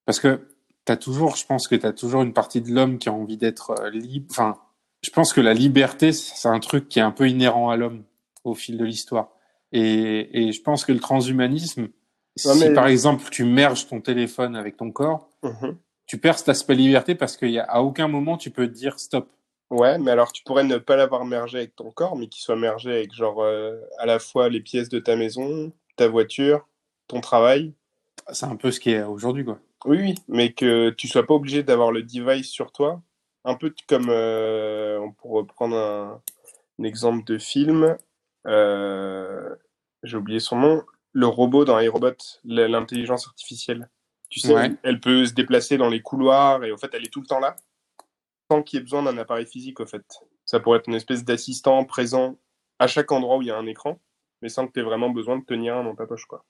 Parce 0.07 0.21
que 0.21 0.49
t'as 0.85 0.97
toujours, 0.97 1.37
je 1.37 1.47
pense 1.47 1.69
que 1.69 1.75
t'as 1.75 1.93
toujours 1.93 2.23
une 2.23 2.33
partie 2.33 2.61
de 2.61 2.71
l'homme 2.73 2.99
qui 2.99 3.09
a 3.09 3.13
envie 3.13 3.37
d'être 3.37 3.71
euh, 3.81 3.91
libre. 3.91 4.27
Enfin, 4.31 4.57
je 5.03 5.11
pense 5.11 5.33
que 5.33 5.41
la 5.41 5.55
liberté, 5.55 6.13
c'est 6.13 6.49
un 6.49 6.61
truc 6.61 6.89
qui 6.89 6.99
est 6.99 7.03
un 7.03 7.11
peu 7.11 7.29
inhérent 7.29 7.71
à 7.71 7.77
l'homme 7.77 8.05
au 8.45 8.55
fil 8.55 8.77
de 8.79 8.85
l'histoire. 8.85 9.31
Et, 9.73 10.47
et 10.49 10.53
je 10.53 10.63
pense 10.63 10.85
que 10.85 10.93
le 10.93 11.01
transhumanisme, 11.01 11.89
si 12.37 12.49
mais- 12.59 12.73
par 12.75 12.87
exemple 12.87 13.25
tu 13.31 13.45
merges 13.45 13.87
ton 13.89 14.01
téléphone 14.01 14.57
avec 14.57 14.77
ton 14.77 14.91
corps, 14.91 15.29
Mhm. 15.43 15.77
tu 16.07 16.19
perds 16.19 16.39
cet 16.39 16.49
aspect 16.51 16.75
liberté 16.75 17.15
parce 17.15 17.37
qu'à 17.37 17.65
à 17.65 17.81
aucun 17.81 18.09
moment 18.09 18.37
tu 18.37 18.51
peux 18.51 18.67
te 18.69 18.73
dire 18.73 18.99
stop. 18.99 19.29
Ouais, 19.71 19.99
mais 19.99 20.11
alors 20.11 20.33
tu 20.33 20.43
pourrais 20.45 20.65
ne 20.65 20.77
pas 20.77 20.95
l'avoir 20.97 21.25
mergé 21.25 21.59
avec 21.59 21.75
ton 21.75 21.91
corps, 21.91 22.17
mais 22.17 22.29
qu'il 22.29 22.43
soit 22.43 22.57
mergé 22.57 22.91
avec 22.93 23.13
genre 23.15 23.43
euh, 23.43 23.81
à 23.99 24.07
la 24.07 24.19
fois 24.19 24.49
les 24.49 24.61
pièces 24.61 24.89
de 24.89 24.99
ta 25.01 25.17
maison, 25.17 25.73
ta 25.97 26.07
voiture, 26.09 26.67
ton 27.09 27.21
travail. 27.21 27.73
C'est 28.33 28.47
un 28.47 28.57
peu 28.57 28.71
ce 28.71 28.79
qui 28.81 28.91
est 28.91 29.03
aujourd'hui, 29.03 29.45
quoi. 29.45 29.59
Oui, 29.85 29.99
oui, 30.01 30.15
mais 30.29 30.53
que 30.53 30.91
tu 30.91 31.09
sois 31.09 31.27
pas 31.27 31.35
obligé 31.35 31.63
d'avoir 31.63 31.93
le 31.93 32.03
device 32.03 32.49
sur 32.49 32.73
toi. 32.73 33.03
Un 33.45 33.55
peu 33.55 33.75
comme, 33.89 34.09
euh, 34.09 34.99
on 35.01 35.13
pourrait 35.13 35.43
reprendre 35.43 35.77
un, 35.77 36.23
un 36.81 36.85
exemple 36.85 37.25
de 37.25 37.39
film, 37.39 37.97
euh, 38.47 39.55
j'ai 40.03 40.17
oublié 40.17 40.41
son 40.41 40.57
nom, 40.57 40.83
le 41.13 41.27
robot 41.27 41.65
dans 41.65 41.79
iRobot, 41.79 42.17
l'intelligence 42.45 43.27
artificielle. 43.27 43.91
Tu 44.31 44.41
sais, 44.41 44.55
Ouais. 44.55 44.67
elle, 44.67 44.77
elle 44.83 45.01
peut 45.01 45.27
se 45.27 45.35
déplacer 45.35 45.77
dans 45.77 45.89
les 45.91 46.01
couloirs 46.01 46.65
et 46.65 46.73
au 46.73 46.79
fait, 46.79 46.91
elle 46.95 47.05
est 47.05 47.13
tout 47.13 47.21
le 47.21 47.27
temps 47.27 47.41
là, 47.41 47.55
sans 48.51 48.63
qu'il 48.63 48.79
y 48.79 48.81
ait 48.81 48.83
besoin 48.83 49.03
d'un 49.03 49.19
appareil 49.19 49.47
physique, 49.47 49.81
au 49.81 49.87
fait. 49.87 50.05
Ça 50.47 50.61
pourrait 50.61 50.79
être 50.79 50.89
une 50.89 50.95
espèce 50.95 51.25
d'assistant 51.25 51.85
présent 51.85 52.39
à 52.79 52.87
chaque 52.87 53.13
endroit 53.13 53.37
où 53.37 53.43
il 53.43 53.49
y 53.49 53.51
a 53.51 53.57
un 53.59 53.67
écran, 53.67 54.01
mais 54.43 54.49
sans 54.49 54.67
que 54.67 54.73
tu 54.73 54.81
aies 54.81 54.83
vraiment 54.83 55.11
besoin 55.11 55.39
de 55.39 55.45
tenir 55.45 55.77
un 55.77 55.85
dans 55.85 55.95
ta 55.95 56.07
poche, 56.07 56.25
quoi. 56.27 56.45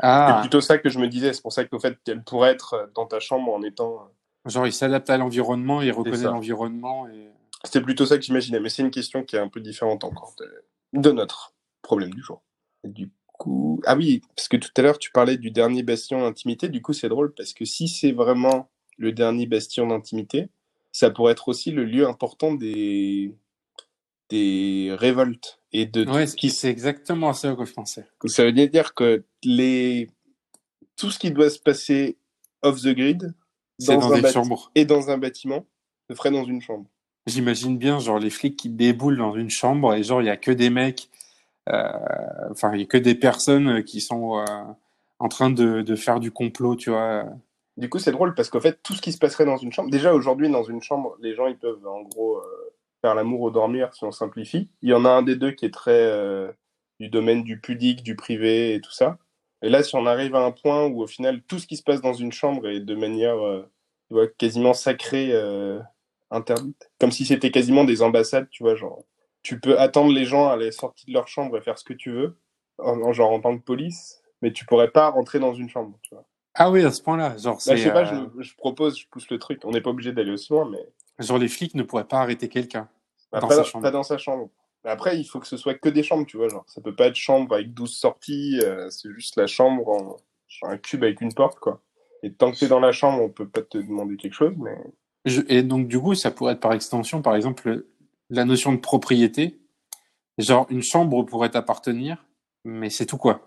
C'est 0.00 0.06
Ah, 0.06 0.38
plutôt 0.40 0.60
ça 0.60 0.78
que 0.78 0.88
je 0.88 0.98
me 0.98 1.08
disais. 1.08 1.32
C'est 1.32 1.42
pour 1.42 1.52
ça 1.52 1.64
qu'au 1.64 1.78
fait, 1.78 1.98
elle 2.08 2.22
pourrait 2.24 2.50
être 2.52 2.74
euh, 2.74 2.86
dans 2.94 3.06
ta 3.06 3.20
chambre 3.20 3.52
en 3.52 3.62
étant. 3.62 4.08
euh, 4.46 4.50
genre 4.50 4.66
il 4.66 4.72
s'adapte 4.72 5.10
à 5.10 5.18
l'environnement, 5.18 5.82
il 5.82 5.92
reconnaît 5.92 6.16
l'environnement 6.24 7.06
et 7.08 7.30
C'était 7.64 7.82
plutôt 7.82 8.06
ça 8.06 8.16
que 8.16 8.22
j'imaginais. 8.24 8.60
Mais 8.60 8.70
c'est 8.70 8.82
une 8.82 8.90
question 8.90 9.22
qui 9.24 9.36
est 9.36 9.40
un 9.40 9.48
peu 9.48 9.60
différente 9.60 10.04
encore 10.04 10.34
de, 10.38 10.64
de 11.00 11.10
notre 11.12 11.52
problème 11.82 12.10
du 12.14 12.22
jour. 12.22 12.42
Et 12.84 12.88
du 12.88 13.10
coup. 13.38 13.80
Ah 13.86 13.96
oui, 13.96 14.22
parce 14.36 14.48
que 14.48 14.56
tout 14.56 14.70
à 14.76 14.82
l'heure, 14.82 14.98
tu 14.98 15.10
parlais 15.12 15.36
du 15.36 15.50
dernier 15.50 15.82
bastion 15.82 16.22
d'intimité. 16.22 16.68
Du 16.68 16.80
coup, 16.82 16.92
c'est 16.94 17.08
drôle 17.08 17.34
parce 17.34 17.52
que 17.52 17.64
si 17.64 17.88
c'est 17.88 18.12
vraiment 18.12 18.70
le 18.98 19.12
dernier 19.12 19.46
bastion 19.46 19.86
d'intimité, 19.86 20.48
ça 20.92 21.10
pourrait 21.10 21.32
être 21.32 21.48
aussi 21.48 21.70
le 21.70 21.84
lieu 21.84 22.06
important 22.08 22.52
des, 22.54 23.34
des 24.30 24.94
révoltes 24.96 25.60
et 25.72 25.86
de 25.86 26.04
tout 26.04 26.12
ouais, 26.12 26.26
ce 26.26 26.36
qui 26.36 26.50
c'est 26.50 26.70
exactement 26.70 27.32
ça 27.32 27.54
que 27.54 27.64
je 27.64 27.72
pensais. 27.72 28.06
Ça 28.26 28.44
veut 28.44 28.52
dire 28.52 28.94
que 28.94 29.24
les... 29.42 30.08
tout 30.96 31.10
ce 31.10 31.18
qui 31.18 31.30
doit 31.30 31.50
se 31.50 31.58
passer 31.58 32.16
off 32.62 32.80
the 32.80 32.88
grid 32.88 33.34
C'est 33.78 33.96
dans 33.96 34.12
un 34.12 34.20
des 34.20 34.32
chambres. 34.32 34.70
et 34.74 34.84
dans 34.84 35.10
un 35.10 35.18
bâtiment 35.18 35.66
se 36.08 36.14
ferait 36.14 36.30
dans 36.30 36.44
une 36.44 36.60
chambre. 36.60 36.86
J'imagine 37.26 37.76
bien 37.78 37.98
genre 37.98 38.18
les 38.18 38.30
flics 38.30 38.56
qui 38.56 38.68
déboulent 38.68 39.18
dans 39.18 39.34
une 39.34 39.50
chambre 39.50 39.94
et 39.94 40.02
genre 40.02 40.22
il 40.22 40.26
y 40.26 40.30
a 40.30 40.36
que 40.36 40.50
des 40.50 40.70
mecs, 40.70 41.10
euh, 41.68 41.90
enfin 42.50 42.72
il 42.74 42.80
y 42.80 42.84
a 42.84 42.86
que 42.86 42.96
des 42.96 43.14
personnes 43.14 43.68
euh, 43.68 43.82
qui 43.82 44.00
sont 44.00 44.38
euh, 44.38 44.44
en 45.18 45.28
train 45.28 45.50
de, 45.50 45.82
de 45.82 45.96
faire 45.96 46.18
du 46.18 46.30
complot, 46.32 46.76
tu 46.76 46.90
vois. 46.90 47.26
Du 47.76 47.88
coup, 47.88 47.98
c'est 47.98 48.12
drôle 48.12 48.34
parce 48.34 48.50
qu'en 48.50 48.60
fait, 48.60 48.80
tout 48.82 48.94
ce 48.94 49.00
qui 49.00 49.12
se 49.12 49.18
passerait 49.18 49.44
dans 49.44 49.56
une 49.56 49.72
chambre, 49.72 49.90
déjà 49.90 50.12
aujourd'hui, 50.12 50.50
dans 50.50 50.64
une 50.64 50.82
chambre, 50.82 51.16
les 51.20 51.34
gens 51.34 51.46
ils 51.46 51.56
peuvent 51.56 51.86
en 51.86 52.02
gros 52.02 52.36
euh, 52.38 52.42
faire 53.02 53.14
l'amour 53.14 53.40
au 53.42 53.50
dormir 53.50 53.94
si 53.94 54.04
on 54.04 54.12
simplifie. 54.12 54.70
Il 54.82 54.90
y 54.90 54.94
en 54.94 55.04
a 55.04 55.10
un 55.10 55.22
des 55.22 55.36
deux 55.36 55.52
qui 55.52 55.64
est 55.66 55.74
très 55.74 55.92
euh, 55.92 56.50
du 57.00 57.08
domaine 57.08 57.42
du 57.42 57.60
pudique, 57.60 58.02
du 58.02 58.16
privé 58.16 58.74
et 58.74 58.80
tout 58.80 58.92
ça. 58.92 59.18
Et 59.62 59.68
là, 59.68 59.82
si 59.82 59.94
on 59.96 60.06
arrive 60.06 60.34
à 60.34 60.44
un 60.44 60.52
point 60.52 60.86
où 60.86 61.02
au 61.02 61.06
final, 61.06 61.42
tout 61.42 61.58
ce 61.58 61.66
qui 61.66 61.76
se 61.76 61.82
passe 61.82 62.00
dans 62.00 62.14
une 62.14 62.32
chambre 62.32 62.68
est 62.68 62.80
de 62.80 62.94
manière 62.94 63.38
euh, 63.44 63.62
tu 64.08 64.14
vois, 64.14 64.26
quasiment 64.28 64.74
sacrée, 64.74 65.30
euh, 65.32 65.80
interdite, 66.30 66.90
comme 66.98 67.10
si 67.10 67.24
c'était 67.26 67.50
quasiment 67.50 67.84
des 67.84 68.02
ambassades, 68.02 68.48
tu 68.50 68.62
vois, 68.62 68.74
genre, 68.74 69.04
tu 69.42 69.60
peux 69.60 69.78
attendre 69.78 70.12
les 70.12 70.24
gens 70.24 70.48
à 70.48 70.56
la 70.56 70.70
sortie 70.72 71.06
de 71.06 71.12
leur 71.12 71.28
chambre 71.28 71.56
et 71.56 71.60
faire 71.60 71.78
ce 71.78 71.84
que 71.84 71.92
tu 71.94 72.10
veux, 72.10 72.36
en, 72.78 73.00
en- 73.02 73.12
genre 73.12 73.32
en 73.32 73.40
tant 73.40 73.56
que 73.56 73.62
police, 73.62 74.22
mais 74.42 74.52
tu 74.52 74.64
pourrais 74.64 74.90
pas 74.90 75.08
rentrer 75.10 75.38
dans 75.38 75.54
une 75.54 75.68
chambre, 75.68 75.98
tu 76.02 76.14
vois. 76.14 76.24
Ah 76.54 76.70
oui, 76.70 76.84
à 76.84 76.90
ce 76.90 77.02
point-là, 77.02 77.36
genre 77.38 77.58
Bah, 77.66 77.76
je 77.76 77.82
sais 77.82 77.92
pas, 77.92 78.04
euh, 78.04 78.26
je, 78.38 78.42
je 78.42 78.56
propose, 78.56 78.98
je 78.98 79.06
pousse 79.08 79.28
le 79.30 79.38
truc. 79.38 79.60
On 79.64 79.70
n'est 79.70 79.80
pas 79.80 79.90
obligé 79.90 80.12
d'aller 80.12 80.32
aussi 80.32 80.52
loin, 80.52 80.68
mais 80.70 80.84
genre 81.20 81.38
les 81.38 81.48
flics 81.48 81.74
ne 81.74 81.82
pourraient 81.82 82.08
pas 82.08 82.20
arrêter 82.20 82.48
quelqu'un. 82.48 82.88
bah, 83.32 83.40
Dans 83.40 83.48
pas, 83.48 83.56
sa 83.56 83.64
chambre. 83.64 83.82
pas 83.82 83.90
dans 83.90 84.02
sa 84.02 84.18
chambre. 84.18 84.50
Après, 84.84 85.18
il 85.18 85.24
faut 85.24 85.40
que 85.40 85.46
ce 85.46 85.56
soit 85.58 85.74
que 85.74 85.88
des 85.90 86.02
chambres, 86.02 86.26
tu 86.26 86.36
vois. 86.38 86.48
Genre, 86.48 86.64
ça 86.66 86.80
peut 86.80 86.94
pas 86.96 87.06
être 87.08 87.14
chambre 87.16 87.54
avec 87.54 87.74
12 87.74 87.94
sorties, 87.94 88.58
euh, 88.62 88.88
c'est 88.90 89.12
juste 89.12 89.36
la 89.36 89.46
chambre 89.46 89.88
en 89.88 90.16
genre 90.48 90.70
un 90.70 90.78
cube 90.78 91.04
avec 91.04 91.20
une 91.20 91.32
porte, 91.34 91.58
quoi. 91.58 91.82
Et 92.22 92.32
tant 92.32 92.50
que 92.50 92.58
t'es 92.58 92.66
dans 92.68 92.80
la 92.80 92.92
chambre, 92.92 93.22
on 93.22 93.28
peut 93.28 93.48
pas 93.48 93.62
te 93.62 93.78
demander 93.78 94.16
quelque 94.16 94.32
chose, 94.34 94.54
mais 94.58 94.76
Je- 95.26 95.42
et 95.48 95.62
donc 95.62 95.86
du 95.86 96.00
coup, 96.00 96.14
ça 96.14 96.30
pourrait 96.30 96.54
être 96.54 96.60
par 96.60 96.72
extension, 96.72 97.20
par 97.22 97.36
exemple, 97.36 97.84
la 98.30 98.44
notion 98.46 98.72
de 98.72 98.78
propriété. 98.78 99.60
Genre 100.38 100.66
une 100.70 100.82
chambre 100.82 101.22
pourrait 101.24 101.50
t'appartenir, 101.50 102.24
mais 102.64 102.88
c'est 102.88 103.04
tout 103.06 103.18
quoi. 103.18 103.46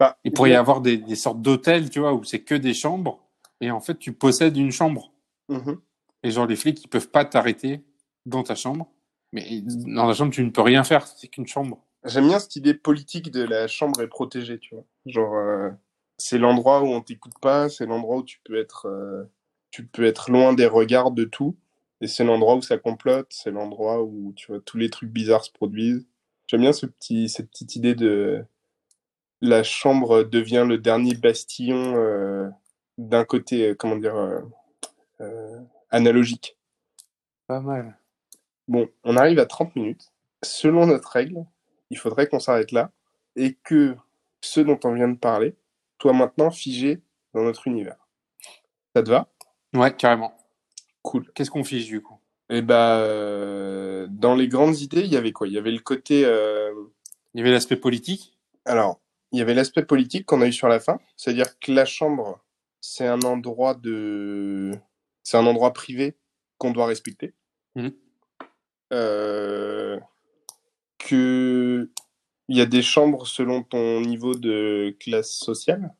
Bah, 0.00 0.16
Il 0.24 0.32
pourrait 0.32 0.50
y 0.50 0.54
avoir 0.54 0.80
des, 0.80 0.96
des 0.96 1.14
sortes 1.14 1.40
d'hôtels, 1.42 1.90
tu 1.90 2.00
vois, 2.00 2.12
où 2.14 2.24
c'est 2.24 2.40
que 2.42 2.54
des 2.56 2.74
chambres, 2.74 3.20
et 3.60 3.70
en 3.70 3.80
fait 3.80 3.98
tu 3.98 4.12
possèdes 4.12 4.56
une 4.56 4.72
chambre. 4.72 5.12
Mhm. 5.48 5.80
Et 6.22 6.30
genre 6.30 6.46
les 6.46 6.56
flics, 6.56 6.82
ils 6.84 6.88
peuvent 6.88 7.10
pas 7.10 7.24
t'arrêter 7.24 7.84
dans 8.26 8.42
ta 8.42 8.54
chambre, 8.54 8.88
mais 9.32 9.62
dans 9.64 10.06
la 10.06 10.14
chambre 10.14 10.32
tu 10.32 10.44
ne 10.44 10.50
peux 10.50 10.62
rien 10.62 10.84
faire, 10.84 11.06
c'est 11.06 11.28
qu'une 11.28 11.46
chambre. 11.46 11.84
J'aime 12.04 12.28
bien 12.28 12.38
cette 12.38 12.56
idée 12.56 12.74
politique 12.74 13.30
de 13.30 13.42
la 13.42 13.66
chambre 13.66 14.00
est 14.00 14.08
protégée, 14.08 14.58
tu 14.58 14.74
vois. 14.74 14.84
Genre, 15.06 15.34
euh, 15.34 15.70
c'est 16.18 16.38
l'endroit 16.38 16.82
où 16.82 16.86
on 16.86 17.00
t'écoute 17.00 17.38
pas, 17.40 17.68
c'est 17.68 17.86
l'endroit 17.86 18.18
où 18.18 18.22
tu 18.22 18.40
peux 18.44 18.58
être, 18.58 18.86
euh, 18.86 19.24
tu 19.70 19.86
peux 19.86 20.04
être 20.04 20.30
loin 20.30 20.52
des 20.52 20.66
regards 20.66 21.10
de 21.10 21.24
tout. 21.24 21.56
Et 22.00 22.06
c'est 22.06 22.24
l'endroit 22.24 22.56
où 22.56 22.62
ça 22.62 22.78
complote, 22.78 23.26
c'est 23.30 23.50
l'endroit 23.50 24.02
où 24.02 24.32
tu 24.34 24.46
vois 24.46 24.60
tous 24.60 24.78
les 24.78 24.88
trucs 24.88 25.10
bizarres 25.10 25.44
se 25.44 25.52
produisent. 25.52 26.06
J'aime 26.46 26.62
bien 26.62 26.72
ce 26.72 26.86
petit, 26.86 27.28
cette 27.28 27.50
petite 27.50 27.76
idée 27.76 27.94
de 27.94 28.44
la 29.42 29.62
chambre 29.62 30.24
devient 30.24 30.64
le 30.66 30.78
dernier 30.78 31.14
bastillon 31.14 31.94
euh, 31.96 32.48
d'un 32.98 33.24
côté, 33.24 33.68
euh, 33.68 33.74
comment 33.74 33.96
dire, 33.96 34.16
euh, 34.16 34.40
euh, 35.20 35.60
analogique. 35.90 36.56
Pas 37.46 37.60
mal. 37.60 37.98
Bon, 38.68 38.88
on 39.04 39.16
arrive 39.16 39.38
à 39.38 39.46
30 39.46 39.74
minutes. 39.76 40.12
Selon 40.42 40.86
notre 40.86 41.08
règle, 41.10 41.44
il 41.90 41.98
faudrait 41.98 42.28
qu'on 42.28 42.40
s'arrête 42.40 42.72
là 42.72 42.92
et 43.36 43.54
que 43.54 43.96
ce 44.40 44.60
dont 44.60 44.78
on 44.84 44.94
vient 44.94 45.08
de 45.08 45.18
parler 45.18 45.54
soit 46.00 46.12
maintenant 46.12 46.50
figé 46.50 47.00
dans 47.34 47.42
notre 47.42 47.66
univers. 47.66 48.08
Ça 48.94 49.02
te 49.02 49.10
va? 49.10 49.28
Ouais, 49.74 49.94
carrément. 49.94 50.34
Cool. 51.02 51.30
Qu'est-ce 51.34 51.50
qu'on 51.50 51.64
fiche 51.64 51.86
du 51.86 52.00
coup? 52.02 52.18
Et 52.48 52.62
bah, 52.62 52.98
euh, 52.98 54.06
dans 54.10 54.34
les 54.34 54.48
grandes 54.48 54.78
idées, 54.80 55.02
il 55.02 55.12
y 55.12 55.16
avait 55.16 55.32
quoi? 55.32 55.46
Il 55.46 55.52
y 55.52 55.58
avait 55.58 55.70
le 55.70 55.78
côté. 55.80 56.24
euh, 56.24 56.72
Il 57.34 57.38
y 57.38 57.40
avait 57.42 57.52
l'aspect 57.52 57.76
politique? 57.76 58.36
Alors, 58.64 59.00
il 59.32 59.38
y 59.38 59.42
avait 59.42 59.54
l'aspect 59.54 59.84
politique 59.84 60.26
qu'on 60.26 60.40
a 60.42 60.46
eu 60.46 60.52
sur 60.52 60.68
la 60.68 60.80
fin, 60.80 60.98
c'est-à-dire 61.16 61.58
que 61.60 61.70
la 61.72 61.84
chambre, 61.84 62.44
c'est 62.80 63.06
un 63.06 63.20
endroit 63.22 63.74
de, 63.74 64.72
c'est 65.22 65.36
un 65.36 65.46
endroit 65.46 65.72
privé 65.72 66.16
qu'on 66.58 66.70
doit 66.72 66.86
respecter. 66.86 67.34
Mhm. 67.74 67.92
Euh, 68.92 69.98
Que 70.98 71.88
il 72.48 72.56
y 72.56 72.60
a 72.60 72.66
des 72.66 72.82
chambres 72.82 73.26
selon 73.28 73.62
ton 73.62 74.00
niveau 74.00 74.34
de 74.34 74.94
classe 74.98 75.30
sociale 75.32 75.94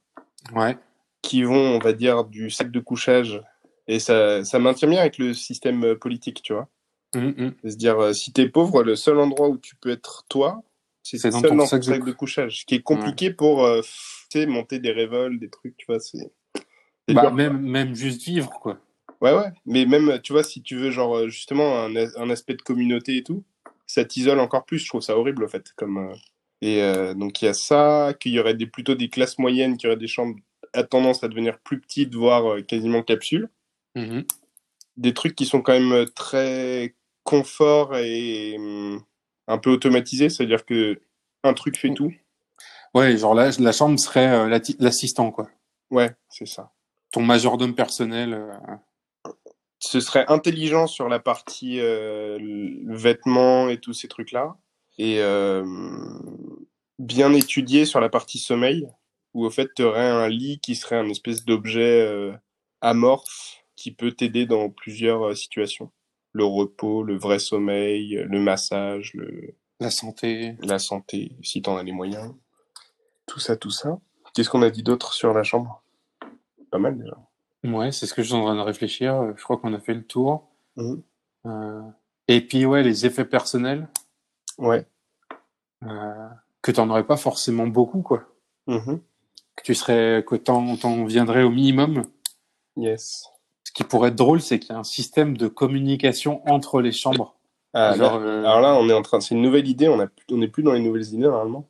Ouais. 0.52 0.76
qui 1.22 1.44
vont, 1.44 1.76
on 1.76 1.78
va 1.78 1.92
dire, 1.92 2.24
du 2.24 2.50
sac 2.50 2.70
de 2.72 2.80
couchage 2.80 3.40
et 3.86 4.00
ça, 4.00 4.44
ça 4.44 4.58
maintient 4.58 4.88
bien 4.88 5.00
avec 5.00 5.18
le 5.18 5.32
système 5.32 5.94
politique, 5.96 6.42
tu 6.42 6.52
vois. 6.52 6.68
Hum. 7.14 7.54
C'est-à-dire, 7.62 7.98
euh, 8.00 8.12
si 8.12 8.32
t'es 8.32 8.48
pauvre, 8.48 8.82
le 8.82 8.96
seul 8.96 9.18
endroit 9.18 9.48
où 9.48 9.58
tu 9.58 9.76
peux 9.76 9.90
être 9.90 10.24
toi, 10.28 10.62
c'est 11.02 11.18
C'est 11.18 11.30
dans 11.30 11.40
ton 11.42 11.66
sac 11.66 11.82
de 11.82 12.12
couchage. 12.12 12.60
Ce 12.60 12.64
qui 12.64 12.74
est 12.76 12.82
compliqué 12.82 13.30
pour 13.32 13.64
euh, 13.64 13.80
monter 14.48 14.78
des 14.80 14.92
révoltes, 14.92 15.38
des 15.40 15.50
trucs, 15.50 15.76
tu 15.76 15.86
vois. 15.86 15.98
C'est 16.00 16.30
Bah, 17.08 17.30
même, 17.30 17.60
même 17.60 17.94
juste 17.94 18.22
vivre, 18.22 18.50
quoi. 18.60 18.78
Ouais, 19.20 19.32
ouais. 19.32 19.52
Mais 19.66 19.84
même, 19.86 20.20
tu 20.22 20.32
vois, 20.32 20.42
si 20.42 20.62
tu 20.62 20.76
veux, 20.76 20.90
genre, 20.90 21.16
euh, 21.16 21.28
justement, 21.28 21.84
un, 21.84 21.94
un 21.94 22.30
aspect 22.30 22.54
de 22.54 22.62
communauté 22.62 23.18
et 23.18 23.22
tout, 23.22 23.44
ça 23.86 24.04
t'isole 24.04 24.40
encore 24.40 24.64
plus. 24.64 24.78
Je 24.78 24.88
trouve 24.88 25.02
ça 25.02 25.16
horrible, 25.16 25.44
en 25.44 25.48
fait. 25.48 25.72
Comme, 25.76 25.98
euh, 25.98 26.14
Et 26.62 26.82
euh, 26.82 27.14
donc, 27.14 27.42
il 27.42 27.44
y 27.46 27.48
a 27.48 27.54
ça, 27.54 28.14
qu'il 28.18 28.32
y 28.32 28.40
aurait 28.40 28.54
des, 28.54 28.66
plutôt 28.66 28.94
des 28.94 29.08
classes 29.08 29.38
moyennes, 29.38 29.76
qui 29.76 29.86
auraient 29.86 29.96
des 29.96 30.06
chambres 30.06 30.36
à 30.72 30.84
tendance 30.84 31.22
à 31.24 31.28
devenir 31.28 31.58
plus 31.58 31.80
petites, 31.80 32.14
voire 32.14 32.50
euh, 32.52 32.62
quasiment 32.62 33.02
capsules. 33.02 33.48
Mhm. 33.96 34.24
des 34.96 35.12
trucs 35.14 35.34
qui 35.34 35.46
sont 35.46 35.62
quand 35.62 35.72
même 35.78 36.06
très 36.14 36.94
confort 37.24 37.96
et 37.96 38.54
hum, 38.56 39.02
un 39.48 39.58
peu 39.58 39.70
automatisés, 39.70 40.28
c'est-à-dire 40.30 40.64
que 40.64 41.00
un 41.42 41.54
truc 41.54 41.76
fait 41.76 41.92
tout. 41.92 42.12
Ouais, 42.94 43.16
genre 43.16 43.34
la, 43.34 43.50
la 43.58 43.72
chambre 43.72 43.98
serait 43.98 44.28
euh, 44.28 44.58
l'assistant, 44.78 45.30
quoi. 45.32 45.48
Ouais, 45.90 46.10
c'est 46.28 46.46
ça. 46.46 46.72
Ton 47.10 47.22
majordome 47.22 47.74
personnel. 47.74 48.40
Ce 49.80 50.00
serait 50.00 50.26
intelligent 50.28 50.86
sur 50.86 51.08
la 51.08 51.18
partie 51.18 51.80
euh, 51.80 52.38
vêtements 52.86 53.70
et 53.70 53.78
tous 53.78 53.94
ces 53.94 54.08
trucs-là, 54.08 54.56
et 54.98 55.20
euh, 55.20 55.64
bien 56.98 57.32
étudié 57.32 57.86
sur 57.86 57.98
la 58.00 58.10
partie 58.10 58.38
sommeil, 58.38 58.86
où 59.32 59.44
au 59.44 59.50
fait 59.50 59.70
tu 59.74 59.82
aurais 59.82 60.06
un 60.06 60.28
lit 60.28 60.60
qui 60.60 60.76
serait 60.76 60.96
un 60.96 61.08
espèce 61.08 61.46
d'objet 61.46 62.02
euh, 62.02 62.32
amorphe 62.82 63.64
qui 63.74 63.90
peut 63.90 64.12
t'aider 64.12 64.44
dans 64.44 64.68
plusieurs 64.68 65.34
situations. 65.34 65.90
Le 66.32 66.44
repos, 66.44 67.02
le 67.02 67.16
vrai 67.16 67.38
sommeil, 67.38 68.22
le 68.28 68.38
massage, 68.38 69.14
le, 69.14 69.54
la 69.80 69.90
santé. 69.90 70.56
la 70.62 70.78
santé, 70.78 71.32
si 71.42 71.62
t'en 71.62 71.78
as 71.78 71.82
les 71.82 71.92
moyens. 71.92 72.34
Tout 73.26 73.40
ça, 73.40 73.56
tout 73.56 73.70
ça. 73.70 73.98
Qu'est-ce 74.34 74.50
qu'on 74.50 74.62
a 74.62 74.70
dit 74.70 74.82
d'autre 74.82 75.14
sur 75.14 75.32
la 75.32 75.42
chambre? 75.42 75.82
Pas 76.70 76.78
mal 76.78 76.98
déjà. 76.98 77.16
Ouais, 77.64 77.92
c'est 77.92 78.06
ce 78.06 78.14
que 78.14 78.22
je 78.22 78.28
suis 78.28 78.36
en 78.36 78.44
train 78.44 78.54
de 78.56 78.60
réfléchir. 78.60 79.34
Je 79.36 79.42
crois 79.42 79.58
qu'on 79.58 79.74
a 79.74 79.78
fait 79.80 79.94
le 79.94 80.04
tour. 80.04 80.48
Mhm. 80.76 81.02
Euh, 81.46 81.82
Et 82.28 82.40
puis, 82.40 82.64
ouais, 82.64 82.82
les 82.82 83.06
effets 83.06 83.24
personnels, 83.24 83.88
Ouais. 84.58 84.86
euh, 85.84 86.28
que 86.62 86.70
t'en 86.70 86.88
aurais 86.90 87.06
pas 87.06 87.16
forcément 87.16 87.66
beaucoup, 87.66 88.02
quoi. 88.02 88.24
Mhm. 88.66 89.00
Que 89.56 89.62
tu 89.64 89.74
serais, 89.74 90.24
que 90.26 90.36
t'en, 90.36 90.76
t'en 90.76 91.04
viendrais 91.04 91.42
au 91.42 91.50
minimum. 91.50 92.04
Yes. 92.76 93.26
Ce 93.64 93.72
qui 93.72 93.84
pourrait 93.84 94.08
être 94.10 94.16
drôle, 94.16 94.40
c'est 94.40 94.58
qu'il 94.58 94.72
y 94.72 94.76
a 94.76 94.78
un 94.78 94.84
système 94.84 95.36
de 95.36 95.48
communication 95.48 96.42
entre 96.50 96.80
les 96.80 96.92
chambres. 96.92 97.36
Ah, 97.74 97.94
Genre, 97.96 98.18
là- 98.20 98.26
euh, 98.26 98.40
alors 98.44 98.60
là, 98.60 98.74
on 98.74 98.88
est 98.88 98.92
en 98.92 99.02
train. 99.02 99.20
C'est 99.20 99.34
une 99.34 99.42
nouvelle 99.42 99.68
idée. 99.68 99.88
On 99.88 100.00
a, 100.00 100.06
on 100.30 100.36
n'est 100.38 100.48
plus 100.48 100.62
dans 100.62 100.72
les 100.72 100.80
nouvelles 100.80 101.06
idées 101.08 101.18
normalement. 101.28 101.68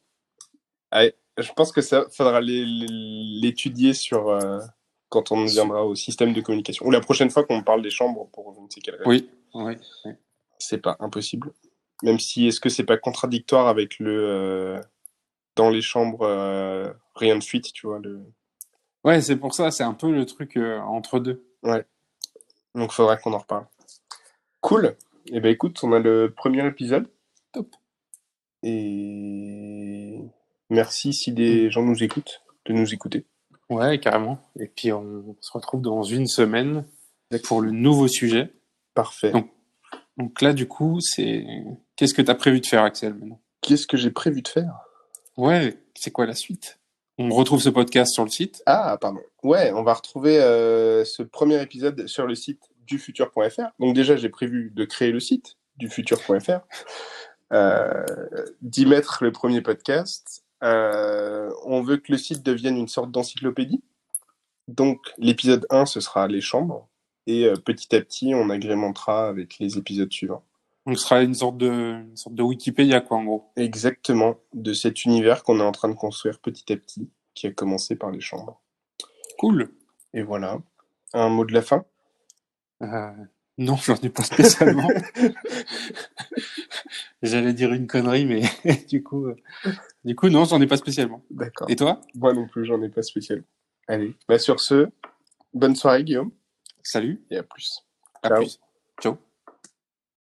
Allez, 0.90 1.14
je 1.38 1.52
pense 1.52 1.72
que 1.72 1.80
ça 1.82 2.06
faudra 2.10 2.40
l'é- 2.40 2.64
l'é- 2.64 2.86
l'étudier 3.40 3.92
sur 3.94 4.28
euh, 4.28 4.60
quand 5.10 5.32
on 5.32 5.44
viendra 5.44 5.84
au 5.84 5.94
système 5.94 6.32
de 6.32 6.40
communication 6.40 6.86
ou 6.86 6.90
la 6.90 7.00
prochaine 7.00 7.30
fois 7.30 7.44
qu'on 7.44 7.62
parle 7.62 7.82
des 7.82 7.90
chambres 7.90 8.28
pour 8.32 8.54
je 8.54 8.60
ne 8.60 8.68
sais 8.70 8.80
quelle 8.80 8.94
raison. 8.94 9.10
Oui, 9.10 9.28
oui. 9.54 9.74
oui. 10.06 10.12
C'est 10.58 10.78
pas 10.78 10.96
impossible. 11.00 11.52
Même 12.02 12.18
si 12.18 12.46
est-ce 12.46 12.60
que 12.60 12.70
c'est 12.70 12.84
pas 12.84 12.96
contradictoire 12.96 13.68
avec 13.68 13.98
le 13.98 14.24
euh, 14.24 14.80
dans 15.56 15.68
les 15.68 15.82
chambres 15.82 16.22
euh, 16.22 16.90
rien 17.14 17.36
de 17.36 17.44
fuite, 17.44 17.72
tu 17.72 17.86
vois 17.86 17.98
le. 17.98 18.22
Ouais, 19.04 19.20
c'est 19.20 19.36
pour 19.36 19.54
ça, 19.54 19.70
c'est 19.70 19.82
un 19.82 19.94
peu 19.94 20.10
le 20.10 20.24
truc 20.24 20.56
euh, 20.56 20.78
entre 20.80 21.18
deux. 21.18 21.44
Donc, 22.74 22.92
faudra 22.92 23.16
qu'on 23.16 23.32
en 23.32 23.38
reparle. 23.38 23.66
Cool. 24.60 24.96
Eh 25.26 25.40
ben, 25.40 25.50
écoute, 25.50 25.78
on 25.82 25.92
a 25.92 25.98
le 25.98 26.32
premier 26.34 26.66
épisode. 26.66 27.08
Top. 27.52 27.74
Et 28.62 30.20
merci 30.68 31.12
si 31.12 31.32
des 31.32 31.70
gens 31.70 31.82
nous 31.82 32.02
écoutent, 32.02 32.42
de 32.66 32.72
nous 32.72 32.94
écouter. 32.94 33.26
Ouais, 33.70 33.98
carrément. 33.98 34.38
Et 34.58 34.66
puis, 34.66 34.92
on 34.92 35.36
se 35.40 35.52
retrouve 35.52 35.80
dans 35.80 36.02
une 36.02 36.26
semaine 36.26 36.84
pour 37.44 37.60
le 37.62 37.70
nouveau 37.70 38.08
sujet. 38.08 38.52
Parfait. 38.94 39.30
Donc, 39.30 39.50
Donc 40.16 40.42
là, 40.42 40.52
du 40.52 40.68
coup, 40.68 41.00
c'est 41.00 41.46
qu'est-ce 41.96 42.12
que 42.12 42.22
tu 42.22 42.30
as 42.30 42.34
prévu 42.34 42.60
de 42.60 42.66
faire, 42.66 42.82
Axel, 42.82 43.14
maintenant? 43.14 43.40
Qu'est-ce 43.62 43.86
que 43.86 43.96
j'ai 43.96 44.10
prévu 44.10 44.42
de 44.42 44.48
faire? 44.48 44.74
Ouais, 45.36 45.78
c'est 45.94 46.10
quoi 46.10 46.26
la 46.26 46.34
suite? 46.34 46.78
On 47.16 47.28
retrouve 47.30 47.60
ce 47.62 47.68
podcast 47.68 48.12
sur 48.12 48.24
le 48.24 48.30
site. 48.30 48.62
Ah, 48.66 48.98
pardon. 49.00 49.20
Ouais, 49.42 49.72
on 49.72 49.82
va 49.82 49.94
retrouver 49.94 50.38
euh, 50.38 51.04
ce 51.04 51.22
premier 51.22 51.62
épisode 51.62 52.06
sur 52.06 52.26
le 52.26 52.34
site 52.34 52.62
dufutur.fr. 52.86 53.70
Donc 53.78 53.94
déjà, 53.94 54.16
j'ai 54.16 54.28
prévu 54.28 54.72
de 54.74 54.84
créer 54.84 55.12
le 55.12 55.20
site 55.20 55.56
dufutur.fr, 55.76 56.60
euh, 57.52 58.04
d'y 58.62 58.86
mettre 58.86 59.22
le 59.22 59.32
premier 59.32 59.60
podcast. 59.60 60.44
Euh, 60.62 61.50
on 61.64 61.82
veut 61.82 61.96
que 61.96 62.12
le 62.12 62.18
site 62.18 62.42
devienne 62.42 62.76
une 62.76 62.88
sorte 62.88 63.10
d'encyclopédie. 63.10 63.82
Donc 64.68 65.00
l'épisode 65.18 65.66
1, 65.70 65.86
ce 65.86 66.00
sera 66.00 66.28
les 66.28 66.40
chambres. 66.40 66.88
Et 67.26 67.44
euh, 67.44 67.54
petit 67.54 67.94
à 67.94 68.00
petit, 68.00 68.34
on 68.34 68.50
agrémentera 68.50 69.28
avec 69.28 69.58
les 69.58 69.78
épisodes 69.78 70.12
suivants. 70.12 70.44
Donc, 70.86 70.98
ce 70.98 71.04
sera 71.04 71.22
une 71.22 71.34
sorte 71.34 71.58
de, 71.58 71.68
une 71.68 72.16
sorte 72.16 72.34
de 72.34 72.42
Wikipédia, 72.42 73.00
quoi, 73.00 73.18
en 73.18 73.24
gros. 73.24 73.52
Exactement, 73.56 74.36
de 74.54 74.72
cet 74.72 75.04
univers 75.04 75.42
qu'on 75.42 75.60
est 75.60 75.64
en 75.64 75.72
train 75.72 75.88
de 75.88 75.94
construire 75.94 76.40
petit 76.40 76.72
à 76.72 76.76
petit, 76.76 77.10
qui 77.34 77.46
a 77.46 77.52
commencé 77.52 77.96
par 77.96 78.10
les 78.10 78.20
chambres. 78.20 78.60
Cool. 79.38 79.70
Et 80.14 80.22
voilà. 80.22 80.58
Un 81.12 81.28
mot 81.28 81.44
de 81.44 81.52
la 81.52 81.62
fin? 81.62 81.84
Euh, 82.82 83.10
non, 83.58 83.76
j'en 83.76 83.96
ai 83.96 84.08
pas 84.08 84.22
spécialement. 84.22 84.88
J'allais 87.22 87.52
dire 87.52 87.72
une 87.72 87.86
connerie, 87.86 88.24
mais 88.24 88.42
du 88.88 89.02
coup, 89.02 89.26
euh, 89.26 89.36
du 90.04 90.14
coup, 90.16 90.28
non, 90.28 90.44
j'en 90.44 90.60
ai 90.60 90.66
pas 90.66 90.76
spécialement. 90.76 91.22
D'accord. 91.30 91.68
Et 91.70 91.76
toi? 91.76 92.00
Moi 92.14 92.32
non 92.32 92.46
plus, 92.46 92.64
j'en 92.64 92.80
ai 92.82 92.88
pas 92.88 93.02
spécialement. 93.02 93.44
Allez, 93.88 94.14
bah 94.28 94.38
sur 94.38 94.60
ce, 94.60 94.88
bonne 95.52 95.74
soirée 95.74 96.04
Guillaume, 96.04 96.30
Salut. 96.82 97.22
et 97.30 97.38
à 97.38 97.42
plus. 97.42 97.84
À 98.22 98.28
Ciao. 98.28 98.38
plus. 98.38 98.60
Ciao. 99.02 99.18